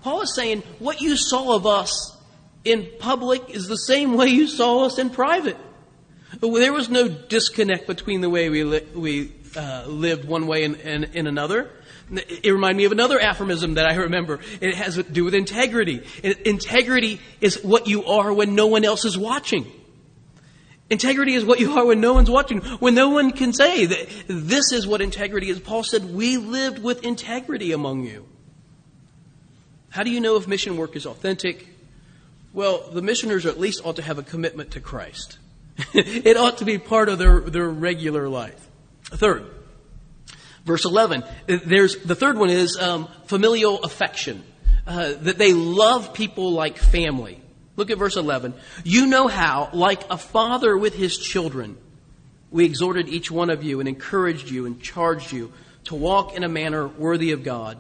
Paul 0.03 0.23
is 0.23 0.35
saying 0.35 0.63
what 0.79 1.01
you 1.01 1.17
saw 1.17 1.55
of 1.57 1.67
us 1.67 2.17
in 2.65 2.89
public 2.99 3.51
is 3.51 3.67
the 3.67 3.77
same 3.77 4.17
way 4.17 4.29
you 4.29 4.47
saw 4.47 4.87
us 4.87 4.99
in 4.99 5.11
private. 5.11 5.57
There 6.39 6.73
was 6.73 6.89
no 6.89 7.09
disconnect 7.09 7.87
between 7.87 8.21
the 8.21 8.31
way 8.31 8.49
we, 8.49 8.63
li- 8.63 8.87
we 8.95 9.33
uh, 9.57 9.85
lived 9.87 10.27
one 10.27 10.47
way 10.47 10.65
and, 10.65 10.77
and 10.77 11.29
another. 11.29 11.71
It 12.13 12.51
reminded 12.51 12.77
me 12.77 12.85
of 12.85 12.93
another 12.93 13.21
aphorism 13.21 13.75
that 13.75 13.87
I 13.87 13.95
remember. 13.95 14.41
It 14.61 14.75
has 14.75 14.95
to 14.95 15.03
do 15.03 15.25
with 15.25 15.35
integrity. 15.35 16.03
Integrity 16.23 17.21
is 17.41 17.63
what 17.63 17.87
you 17.87 18.05
are 18.05 18.33
when 18.33 18.55
no 18.55 18.67
one 18.67 18.85
else 18.85 19.05
is 19.05 19.17
watching. 19.17 19.71
Integrity 20.89 21.35
is 21.35 21.45
what 21.45 21.61
you 21.61 21.73
are 21.79 21.87
when 21.87 22.01
no 22.01 22.15
one's 22.15 22.31
watching, 22.31 22.61
when 22.79 22.95
no 22.97 23.11
one 23.11 23.31
can 23.31 23.53
say 23.53 23.87
that 23.87 24.09
this 24.27 24.73
is 24.73 24.89
what 24.89 25.01
integrity 25.01 25.49
is. 25.49 25.61
Paul 25.61 25.85
said, 25.85 26.13
we 26.13 26.37
lived 26.37 26.81
with 26.81 27.05
integrity 27.05 27.71
among 27.71 28.05
you. 28.05 28.27
How 29.91 30.03
do 30.03 30.11
you 30.11 30.21
know 30.21 30.37
if 30.37 30.49
mission 30.49 30.77
work 30.77 30.97
is 30.97 31.07
authentic? 31.07 31.69
Well, 32.53 32.91
the 32.91 33.03
missioners 33.03 33.47
at 33.47 33.61
least 33.61 33.83
ought 33.85 33.97
to 33.97 34.03
have 34.03 34.19
a 34.19 34.25
commitment 34.25 34.73
to 34.73 34.81
Christ. 34.81 35.39
it 35.95 36.37
ought 36.37 36.59
to 36.59 36.65
be 36.65 36.79
part 36.79 37.09
of 37.09 37.19
their, 37.19 37.41
their 37.41 37.69
regular 37.69 38.29
life. 38.29 38.69
Third, 39.05 39.47
verse 40.65 40.85
11, 40.85 41.25
there's, 41.47 41.97
the 41.97 42.15
third 42.15 42.39
one 42.39 42.51
is 42.51 42.77
um, 42.79 43.09
familial 43.27 43.83
affection. 43.83 44.45
Uh, 44.87 45.13
that 45.21 45.39
they 45.39 45.53
love 45.53 46.15
people 46.15 46.53
like 46.53 46.79
family. 46.79 47.41
Look 47.77 47.91
at 47.91 47.99
verse 47.99 48.17
11. 48.17 48.55
You 48.83 49.07
know 49.07 49.29
how, 49.29 49.71
like 49.73 50.11
a 50.11 50.17
father 50.17 50.77
with 50.77 50.95
his 50.95 51.17
children, 51.17 51.77
we 52.51 52.65
exhorted 52.65 53.09
each 53.09 53.31
one 53.31 53.51
of 53.51 53.63
you 53.63 53.79
and 53.81 53.89
encouraged 53.89 54.51
you 54.51 54.67
and 54.67 54.83
charged 54.83 55.33
you 55.33 55.53
to 55.85 55.95
walk 55.95 56.35
in 56.35 56.43
a 56.43 56.49
manner 56.49 56.89
worthy 56.89 57.33
of 57.33 57.45
God 57.45 57.79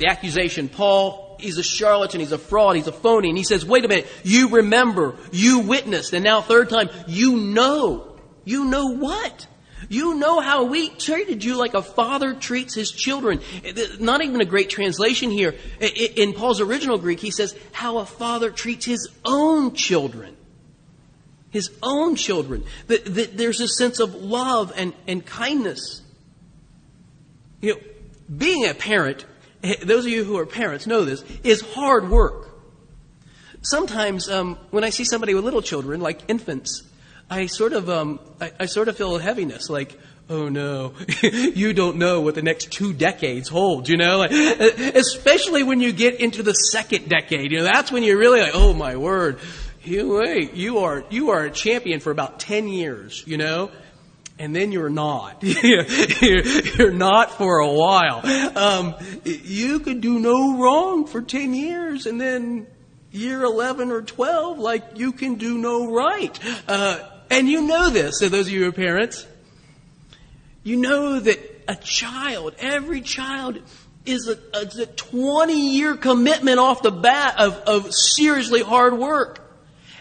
the 0.00 0.06
accusation, 0.06 0.70
Paul, 0.70 1.29
he's 1.40 1.58
a 1.58 1.62
charlatan, 1.62 2.20
he's 2.20 2.32
a 2.32 2.38
fraud, 2.38 2.76
he's 2.76 2.86
a 2.86 2.92
phony. 2.92 3.28
And 3.28 3.38
he 3.38 3.44
says, 3.44 3.64
wait 3.64 3.84
a 3.84 3.88
minute, 3.88 4.06
you 4.24 4.48
remember, 4.48 5.16
you 5.32 5.60
witnessed, 5.60 6.12
and 6.12 6.24
now 6.24 6.40
third 6.40 6.68
time, 6.68 6.88
you 7.06 7.36
know. 7.36 8.16
You 8.44 8.64
know 8.64 8.94
what? 8.94 9.46
You 9.88 10.14
know 10.14 10.40
how 10.40 10.64
we 10.64 10.90
treated 10.90 11.42
you 11.42 11.56
like 11.56 11.74
a 11.74 11.82
father 11.82 12.34
treats 12.34 12.74
his 12.74 12.90
children. 12.90 13.40
Eh, 13.64 13.72
not 13.98 14.22
even 14.22 14.40
a 14.40 14.44
great 14.44 14.70
translation 14.70 15.30
here. 15.30 15.54
In 15.80 16.32
Paul's 16.32 16.60
original 16.60 16.98
Greek, 16.98 17.20
he 17.20 17.30
says 17.30 17.56
how 17.72 17.98
a 17.98 18.06
father 18.06 18.50
treats 18.50 18.84
his 18.84 19.08
own 19.24 19.74
children. 19.74 20.36
His 21.50 21.70
own 21.82 22.14
children. 22.14 22.64
That 22.86 23.36
There's 23.36 23.60
a 23.60 23.68
sense 23.68 24.00
of 24.00 24.14
love 24.14 24.72
and, 24.76 24.92
and 25.08 25.24
kindness. 25.24 26.02
You 27.60 27.74
know, 27.74 27.80
being 28.36 28.68
a 28.68 28.74
parent 28.74 29.24
those 29.82 30.06
of 30.06 30.10
you 30.10 30.24
who 30.24 30.38
are 30.38 30.46
parents 30.46 30.86
know 30.86 31.04
this, 31.04 31.22
is 31.44 31.60
hard 31.60 32.08
work. 32.10 32.48
Sometimes 33.62 34.28
um, 34.30 34.56
when 34.70 34.84
I 34.84 34.90
see 34.90 35.04
somebody 35.04 35.34
with 35.34 35.44
little 35.44 35.62
children, 35.62 36.00
like 36.00 36.22
infants, 36.28 36.82
I 37.28 37.46
sort 37.46 37.72
of 37.72 37.88
um, 37.90 38.20
I, 38.40 38.52
I 38.60 38.66
sort 38.66 38.88
of 38.88 38.96
feel 38.96 39.16
a 39.16 39.20
heaviness, 39.20 39.68
like, 39.68 39.98
oh 40.30 40.48
no, 40.48 40.94
you 41.22 41.72
don't 41.72 41.96
know 41.96 42.22
what 42.22 42.34
the 42.34 42.42
next 42.42 42.72
two 42.72 42.92
decades 42.94 43.48
hold, 43.48 43.88
you 43.88 43.96
know? 43.96 44.18
Like, 44.18 44.32
especially 44.32 45.62
when 45.62 45.80
you 45.80 45.92
get 45.92 46.20
into 46.20 46.42
the 46.42 46.54
second 46.54 47.08
decade, 47.08 47.52
you 47.52 47.58
know, 47.58 47.64
that's 47.64 47.92
when 47.92 48.02
you're 48.02 48.18
really 48.18 48.40
like, 48.40 48.52
oh 48.54 48.72
my 48.72 48.96
word, 48.96 49.40
you 49.82 50.18
wait, 50.18 50.54
you 50.54 50.78
are, 50.78 51.04
you 51.10 51.30
are 51.30 51.44
a 51.44 51.50
champion 51.50 52.00
for 52.00 52.10
about 52.10 52.40
10 52.40 52.68
years, 52.68 53.24
you 53.26 53.36
know? 53.36 53.70
And 54.40 54.56
then 54.56 54.72
you're 54.72 54.88
not. 54.88 55.36
you're 55.42 56.90
not 56.90 57.36
for 57.36 57.58
a 57.58 57.70
while. 57.70 58.26
Um, 58.56 58.94
you 59.24 59.80
could 59.80 60.00
do 60.00 60.18
no 60.18 60.58
wrong 60.58 61.06
for 61.06 61.20
10 61.20 61.52
years 61.52 62.06
and 62.06 62.18
then 62.18 62.66
year 63.10 63.42
11 63.42 63.90
or 63.90 64.00
12, 64.00 64.58
like 64.58 64.82
you 64.94 65.12
can 65.12 65.34
do 65.34 65.58
no 65.58 65.92
right. 65.92 66.38
Uh, 66.66 67.06
and 67.28 67.50
you 67.50 67.66
know 67.66 67.90
this, 67.90 68.18
so 68.18 68.30
those 68.30 68.46
of 68.46 68.52
you 68.52 68.62
who 68.62 68.70
are 68.70 68.72
parents, 68.72 69.26
you 70.62 70.76
know 70.76 71.20
that 71.20 71.64
a 71.68 71.76
child, 71.76 72.54
every 72.58 73.02
child 73.02 73.60
is 74.06 74.26
a, 74.26 74.38
a 74.54 74.86
20 74.86 75.76
year 75.76 75.98
commitment 75.98 76.58
off 76.58 76.80
the 76.80 76.90
bat 76.90 77.38
of, 77.38 77.54
of 77.66 77.92
seriously 77.94 78.62
hard 78.62 78.94
work. 78.94 79.38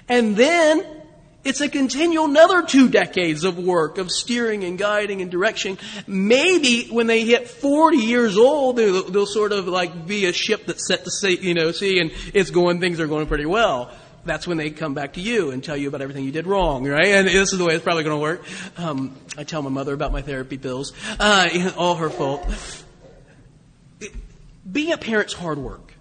And 0.07 0.37
then 0.37 0.98
it's 1.43 1.61
a 1.61 1.69
continual 1.69 2.25
another 2.25 2.63
two 2.63 2.89
decades 2.89 3.43
of 3.43 3.57
work 3.57 3.97
of 3.97 4.11
steering 4.11 4.63
and 4.63 4.77
guiding 4.77 5.21
and 5.21 5.31
direction. 5.31 5.77
Maybe 6.05 6.87
when 6.89 7.07
they 7.07 7.23
hit 7.23 7.47
40 7.47 7.97
years 7.97 8.37
old, 8.37 8.75
they'll, 8.75 9.09
they'll 9.09 9.25
sort 9.25 9.51
of 9.51 9.67
like 9.67 10.05
be 10.05 10.25
a 10.25 10.33
ship 10.33 10.65
that's 10.65 10.87
set 10.87 11.05
to 11.05 11.11
sea, 11.11 11.37
you 11.41 11.53
know, 11.53 11.71
sea 11.71 11.99
and 11.99 12.11
it's 12.33 12.49
going, 12.51 12.79
things 12.79 12.99
are 12.99 13.07
going 13.07 13.27
pretty 13.27 13.45
well. 13.45 13.91
That's 14.25 14.45
when 14.45 14.57
they 14.57 14.69
come 14.69 14.93
back 14.93 15.13
to 15.13 15.21
you 15.21 15.51
and 15.51 15.63
tell 15.63 15.77
you 15.77 15.87
about 15.87 16.01
everything 16.01 16.25
you 16.25 16.31
did 16.31 16.45
wrong, 16.45 16.85
right? 16.85 17.07
And 17.07 17.27
this 17.27 17.53
is 17.53 17.57
the 17.57 17.65
way 17.65 17.73
it's 17.73 17.83
probably 17.83 18.03
going 18.03 18.17
to 18.17 18.21
work. 18.21 18.43
Um, 18.77 19.15
I 19.37 19.45
tell 19.45 19.61
my 19.61 19.69
mother 19.69 19.93
about 19.93 20.11
my 20.11 20.21
therapy 20.21 20.57
bills, 20.57 20.93
uh, 21.19 21.71
all 21.77 21.95
her 21.95 22.09
fault. 22.09 22.45
Being 24.69 24.91
a 24.91 24.97
parent's 24.97 25.33
hard 25.33 25.57
work. 25.57 25.93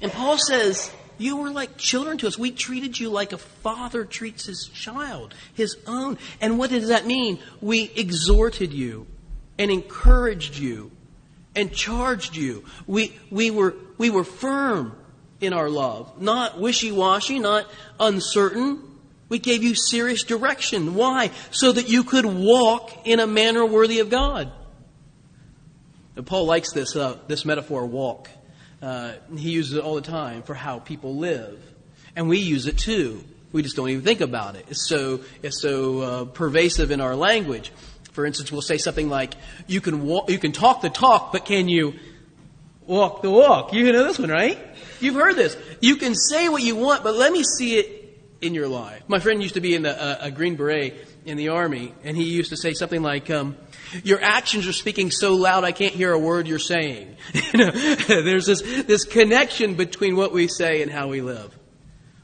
And 0.00 0.12
Paul 0.12 0.38
says, 0.38 0.90
you 1.20 1.36
were 1.36 1.50
like 1.50 1.76
children 1.76 2.18
to 2.18 2.26
us. 2.26 2.38
We 2.38 2.50
treated 2.50 2.98
you 2.98 3.10
like 3.10 3.32
a 3.32 3.38
father 3.38 4.04
treats 4.04 4.46
his 4.46 4.70
child, 4.72 5.34
his 5.52 5.76
own. 5.86 6.18
And 6.40 6.58
what 6.58 6.70
does 6.70 6.88
that 6.88 7.06
mean? 7.06 7.38
We 7.60 7.90
exhorted 7.94 8.72
you 8.72 9.06
and 9.58 9.70
encouraged 9.70 10.56
you 10.56 10.90
and 11.54 11.72
charged 11.72 12.36
you. 12.36 12.64
We, 12.86 13.18
we, 13.30 13.50
were, 13.50 13.74
we 13.98 14.08
were 14.08 14.24
firm 14.24 14.96
in 15.40 15.52
our 15.52 15.68
love, 15.68 16.20
not 16.20 16.58
wishy 16.58 16.92
washy, 16.92 17.38
not 17.38 17.66
uncertain. 17.98 18.82
We 19.28 19.38
gave 19.38 19.62
you 19.62 19.74
serious 19.74 20.22
direction. 20.22 20.94
Why? 20.94 21.30
So 21.50 21.72
that 21.72 21.88
you 21.88 22.02
could 22.04 22.24
walk 22.24 23.06
in 23.06 23.20
a 23.20 23.26
manner 23.26 23.64
worthy 23.64 24.00
of 24.00 24.10
God. 24.10 24.50
And 26.16 26.26
Paul 26.26 26.46
likes 26.46 26.72
this, 26.72 26.96
uh, 26.96 27.18
this 27.28 27.44
metaphor, 27.44 27.86
walk. 27.86 28.28
Uh, 28.82 29.12
he 29.36 29.50
uses 29.50 29.74
it 29.74 29.84
all 29.84 29.94
the 29.94 30.00
time 30.00 30.42
for 30.42 30.54
how 30.54 30.78
people 30.78 31.16
live. 31.16 31.60
And 32.16 32.28
we 32.28 32.38
use 32.38 32.66
it 32.66 32.78
too. 32.78 33.22
We 33.52 33.62
just 33.62 33.76
don't 33.76 33.88
even 33.88 34.04
think 34.04 34.20
about 34.20 34.56
it. 34.56 34.66
It's 34.68 34.88
so, 34.88 35.20
it's 35.42 35.60
so 35.60 36.00
uh, 36.00 36.24
pervasive 36.26 36.90
in 36.90 37.00
our 37.00 37.16
language. 37.16 37.72
For 38.12 38.24
instance, 38.24 38.50
we'll 38.50 38.62
say 38.62 38.78
something 38.78 39.08
like, 39.08 39.34
you 39.66 39.80
can, 39.80 40.04
walk, 40.04 40.30
you 40.30 40.38
can 40.38 40.52
talk 40.52 40.82
the 40.82 40.90
talk, 40.90 41.32
but 41.32 41.44
can 41.44 41.68
you 41.68 41.94
walk 42.86 43.22
the 43.22 43.30
walk? 43.30 43.72
You 43.72 43.92
know 43.92 44.04
this 44.04 44.18
one, 44.18 44.30
right? 44.30 44.58
You've 45.00 45.14
heard 45.14 45.36
this. 45.36 45.56
You 45.80 45.96
can 45.96 46.14
say 46.14 46.48
what 46.48 46.62
you 46.62 46.76
want, 46.76 47.02
but 47.02 47.14
let 47.14 47.32
me 47.32 47.42
see 47.42 47.78
it 47.78 47.99
in 48.40 48.54
your 48.54 48.68
life. 48.68 49.02
My 49.06 49.18
friend 49.18 49.42
used 49.42 49.54
to 49.54 49.60
be 49.60 49.74
in 49.74 49.82
the, 49.82 50.02
uh, 50.02 50.18
a 50.20 50.30
Green 50.30 50.56
Beret 50.56 50.94
in 51.24 51.36
the 51.36 51.50
Army, 51.50 51.94
and 52.04 52.16
he 52.16 52.24
used 52.24 52.50
to 52.50 52.56
say 52.56 52.72
something 52.72 53.02
like, 53.02 53.30
um, 53.30 53.56
your 54.02 54.22
actions 54.22 54.66
are 54.66 54.72
speaking 54.72 55.10
so 55.10 55.34
loud 55.34 55.64
I 55.64 55.72
can't 55.72 55.92
hear 55.92 56.12
a 56.12 56.18
word 56.18 56.46
you're 56.46 56.58
saying. 56.58 57.16
There's 57.52 58.46
this, 58.46 58.62
this 58.62 59.04
connection 59.04 59.74
between 59.74 60.16
what 60.16 60.32
we 60.32 60.48
say 60.48 60.82
and 60.82 60.90
how 60.90 61.08
we 61.08 61.20
live. 61.20 61.56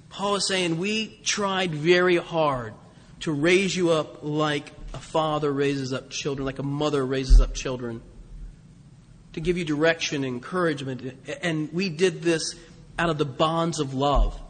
Paul 0.08 0.36
is 0.36 0.48
saying 0.48 0.78
we 0.78 1.20
tried 1.24 1.74
very 1.74 2.16
hard 2.16 2.72
to 3.20 3.32
raise 3.32 3.76
you 3.76 3.90
up 3.90 4.20
like 4.22 4.72
a 4.94 4.98
father 4.98 5.52
raises 5.52 5.92
up 5.92 6.08
children, 6.10 6.46
like 6.46 6.58
a 6.58 6.62
mother 6.62 7.04
raises 7.04 7.40
up 7.40 7.54
children, 7.54 8.00
to 9.34 9.40
give 9.40 9.58
you 9.58 9.64
direction, 9.64 10.24
encouragement, 10.24 11.18
and 11.42 11.70
we 11.72 11.90
did 11.90 12.22
this 12.22 12.54
out 12.98 13.10
of 13.10 13.18
the 13.18 13.26
bonds 13.26 13.80
of 13.80 13.92
love. 13.92 14.40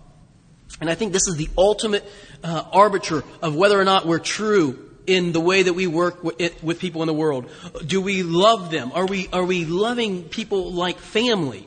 And 0.80 0.90
I 0.90 0.94
think 0.94 1.12
this 1.12 1.26
is 1.26 1.36
the 1.36 1.48
ultimate 1.56 2.04
uh, 2.44 2.64
arbiter 2.72 3.24
of 3.40 3.54
whether 3.54 3.80
or 3.80 3.84
not 3.84 4.06
we're 4.06 4.18
true 4.18 4.86
in 5.06 5.32
the 5.32 5.40
way 5.40 5.62
that 5.62 5.72
we 5.72 5.86
work 5.86 6.22
with 6.22 6.78
people 6.78 7.02
in 7.02 7.06
the 7.06 7.14
world? 7.14 7.48
Do 7.84 8.00
we 8.00 8.22
love 8.22 8.70
them? 8.70 8.92
Are 8.92 9.06
we, 9.06 9.28
are 9.32 9.44
we 9.44 9.64
loving 9.64 10.24
people 10.24 10.72
like 10.72 10.98
family? 10.98 11.66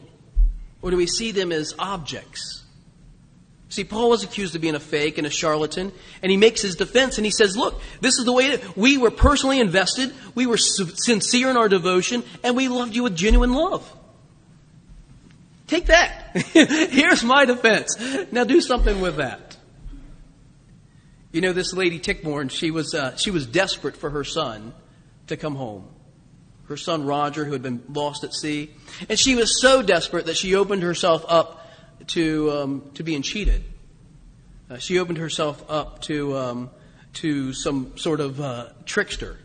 Or 0.82 0.92
do 0.92 0.98
we 0.98 1.08
see 1.08 1.32
them 1.32 1.52
as 1.52 1.74
objects? 1.80 2.64
See, 3.70 3.84
Paul 3.84 4.10
was 4.10 4.24
accused 4.24 4.56
of 4.56 4.62
being 4.62 4.76
a 4.76 4.80
fake 4.80 5.20
and 5.20 5.28
a 5.28 5.30
charlatan, 5.30 5.92
and 6.24 6.32
he 6.32 6.38
makes 6.38 6.62
his 6.62 6.76
defense 6.76 7.18
and 7.18 7.26
he 7.26 7.32
says, 7.32 7.56
Look, 7.56 7.80
this 8.02 8.18
is 8.18 8.26
the 8.26 8.34
way 8.34 8.56
that 8.56 8.76
we 8.76 8.98
were 8.98 9.12
personally 9.12 9.60
invested, 9.60 10.12
we 10.34 10.48
were 10.48 10.58
sincere 10.58 11.52
in 11.52 11.58
our 11.58 11.70
devotion, 11.70 12.24
and 12.44 12.56
we 12.56 12.68
loved 12.68 12.96
you 12.96 13.04
with 13.04 13.16
genuine 13.16 13.54
love. 13.54 13.88
Take 15.70 15.86
that. 15.86 16.32
Here's 16.34 17.24
my 17.24 17.46
defense. 17.46 17.96
Now 18.32 18.44
do 18.44 18.60
something 18.60 19.02
with 19.02 19.18
that. 19.18 19.56
You 21.32 21.42
know, 21.42 21.54
this 21.54 21.74
lady 21.74 22.00
Tichborne, 22.00 22.50
she 22.50 22.72
was, 22.72 22.96
uh, 22.96 23.16
she 23.18 23.30
was 23.30 23.46
desperate 23.46 23.96
for 23.96 24.10
her 24.10 24.24
son 24.24 24.74
to 25.28 25.38
come 25.38 25.54
home. 25.54 25.88
Her 26.64 26.76
son 26.76 27.06
Roger, 27.06 27.46
who 27.46 27.52
had 27.52 27.62
been 27.62 27.84
lost 27.88 28.24
at 28.24 28.34
sea. 28.34 28.72
And 29.10 29.20
she 29.20 29.36
was 29.36 29.62
so 29.62 29.84
desperate 29.84 30.26
that 30.26 30.38
she 30.38 30.56
opened 30.56 30.82
herself 30.82 31.24
up 31.28 31.68
to, 32.08 32.52
um, 32.52 32.92
to 32.96 33.04
being 33.04 33.22
cheated. 33.22 33.64
Uh, 34.72 34.78
she 34.80 34.98
opened 34.98 35.20
herself 35.20 35.64
up 35.70 36.02
to, 36.02 36.36
um, 36.36 36.72
to 37.14 37.54
some 37.54 37.96
sort 37.96 38.22
of 38.22 38.42
uh, 38.42 38.70
trickster, 38.86 39.38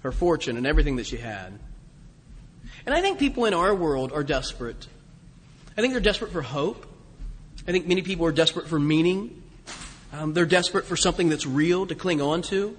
her 0.00 0.12
fortune 0.12 0.56
and 0.56 0.66
everything 0.66 0.96
that 0.96 1.06
she 1.06 1.18
had. 1.18 1.58
And 2.86 2.94
I 2.94 3.02
think 3.02 3.18
people 3.18 3.44
in 3.44 3.52
our 3.52 3.74
world 3.74 4.10
are 4.10 4.24
desperate. 4.24 4.86
I 5.76 5.80
think 5.80 5.94
they're 5.94 6.00
desperate 6.00 6.32
for 6.32 6.42
hope. 6.42 6.86
I 7.66 7.72
think 7.72 7.86
many 7.86 8.02
people 8.02 8.26
are 8.26 8.32
desperate 8.32 8.68
for 8.68 8.78
meaning. 8.78 9.42
Um, 10.12 10.34
they're 10.34 10.46
desperate 10.46 10.84
for 10.84 10.96
something 10.96 11.28
that's 11.28 11.46
real 11.46 11.86
to 11.86 11.94
cling 11.94 12.20
on 12.20 12.42
to. 12.42 12.76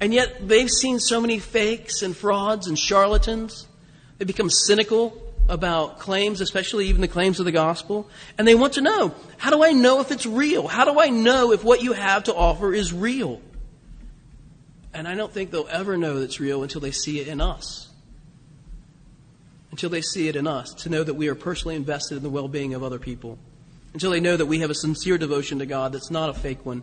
And 0.00 0.12
yet 0.12 0.48
they've 0.48 0.70
seen 0.70 0.98
so 0.98 1.20
many 1.20 1.38
fakes 1.38 2.02
and 2.02 2.16
frauds 2.16 2.66
and 2.66 2.76
charlatans. 2.76 3.68
They 4.18 4.24
become 4.24 4.50
cynical 4.50 5.16
about 5.48 6.00
claims, 6.00 6.40
especially 6.40 6.88
even 6.88 7.00
the 7.00 7.08
claims 7.08 7.38
of 7.38 7.44
the 7.44 7.52
gospel. 7.52 8.08
And 8.36 8.48
they 8.48 8.56
want 8.56 8.72
to 8.74 8.80
know, 8.80 9.14
how 9.38 9.50
do 9.50 9.62
I 9.62 9.70
know 9.70 10.00
if 10.00 10.10
it's 10.10 10.26
real? 10.26 10.66
How 10.66 10.84
do 10.84 10.98
I 10.98 11.08
know 11.08 11.52
if 11.52 11.62
what 11.62 11.82
you 11.82 11.92
have 11.92 12.24
to 12.24 12.34
offer 12.34 12.74
is 12.74 12.92
real? 12.92 13.40
And 14.92 15.06
I 15.06 15.14
don't 15.14 15.32
think 15.32 15.52
they'll 15.52 15.68
ever 15.70 15.96
know 15.96 16.18
that's 16.18 16.40
real 16.40 16.62
until 16.64 16.80
they 16.80 16.90
see 16.90 17.20
it 17.20 17.28
in 17.28 17.40
us. 17.40 17.88
Until 19.72 19.90
they 19.90 20.02
see 20.02 20.28
it 20.28 20.36
in 20.36 20.46
us, 20.46 20.72
to 20.74 20.88
know 20.88 21.02
that 21.02 21.14
we 21.14 21.26
are 21.26 21.34
personally 21.34 21.74
invested 21.74 22.16
in 22.16 22.22
the 22.22 22.30
well 22.30 22.46
being 22.46 22.74
of 22.74 22.84
other 22.84 23.00
people 23.00 23.38
until 23.92 24.10
they 24.10 24.20
know 24.20 24.36
that 24.36 24.46
we 24.46 24.60
have 24.60 24.70
a 24.70 24.74
sincere 24.74 25.18
devotion 25.18 25.58
to 25.58 25.66
God 25.66 25.92
that's 25.92 26.10
not 26.10 26.30
a 26.30 26.34
fake 26.34 26.64
one, 26.64 26.82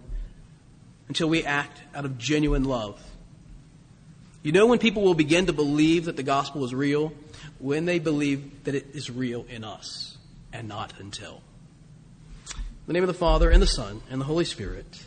until 1.08 1.28
we 1.28 1.44
act 1.44 1.82
out 1.96 2.06
of 2.06 2.18
genuine 2.18 2.64
love. 2.64 3.02
You 4.44 4.52
know 4.52 4.68
when 4.68 4.80
people 4.80 5.02
will 5.04 5.16
begin 5.16 5.48
to 5.48 5.54
believe 5.54 6.06
that 6.06 6.16
the 6.16 6.24
gospel 6.24 6.64
is 6.64 6.74
real? 6.74 7.14
When 7.58 7.86
they 7.86 8.00
believe 8.00 8.64
that 8.66 8.76
it 8.76 8.88
is 8.94 9.10
real 9.10 9.46
in 9.50 9.64
us, 9.64 10.18
and 10.54 10.68
not 10.68 10.94
until. 11.00 11.42
In 12.56 12.62
the 12.88 12.94
name 12.94 13.04
of 13.04 13.08
the 13.08 13.14
Father, 13.14 13.50
and 13.50 13.62
the 13.62 13.68
Son, 13.68 14.02
and 14.10 14.22
the 14.22 14.26
Holy 14.26 14.46
Spirit. 14.46 15.04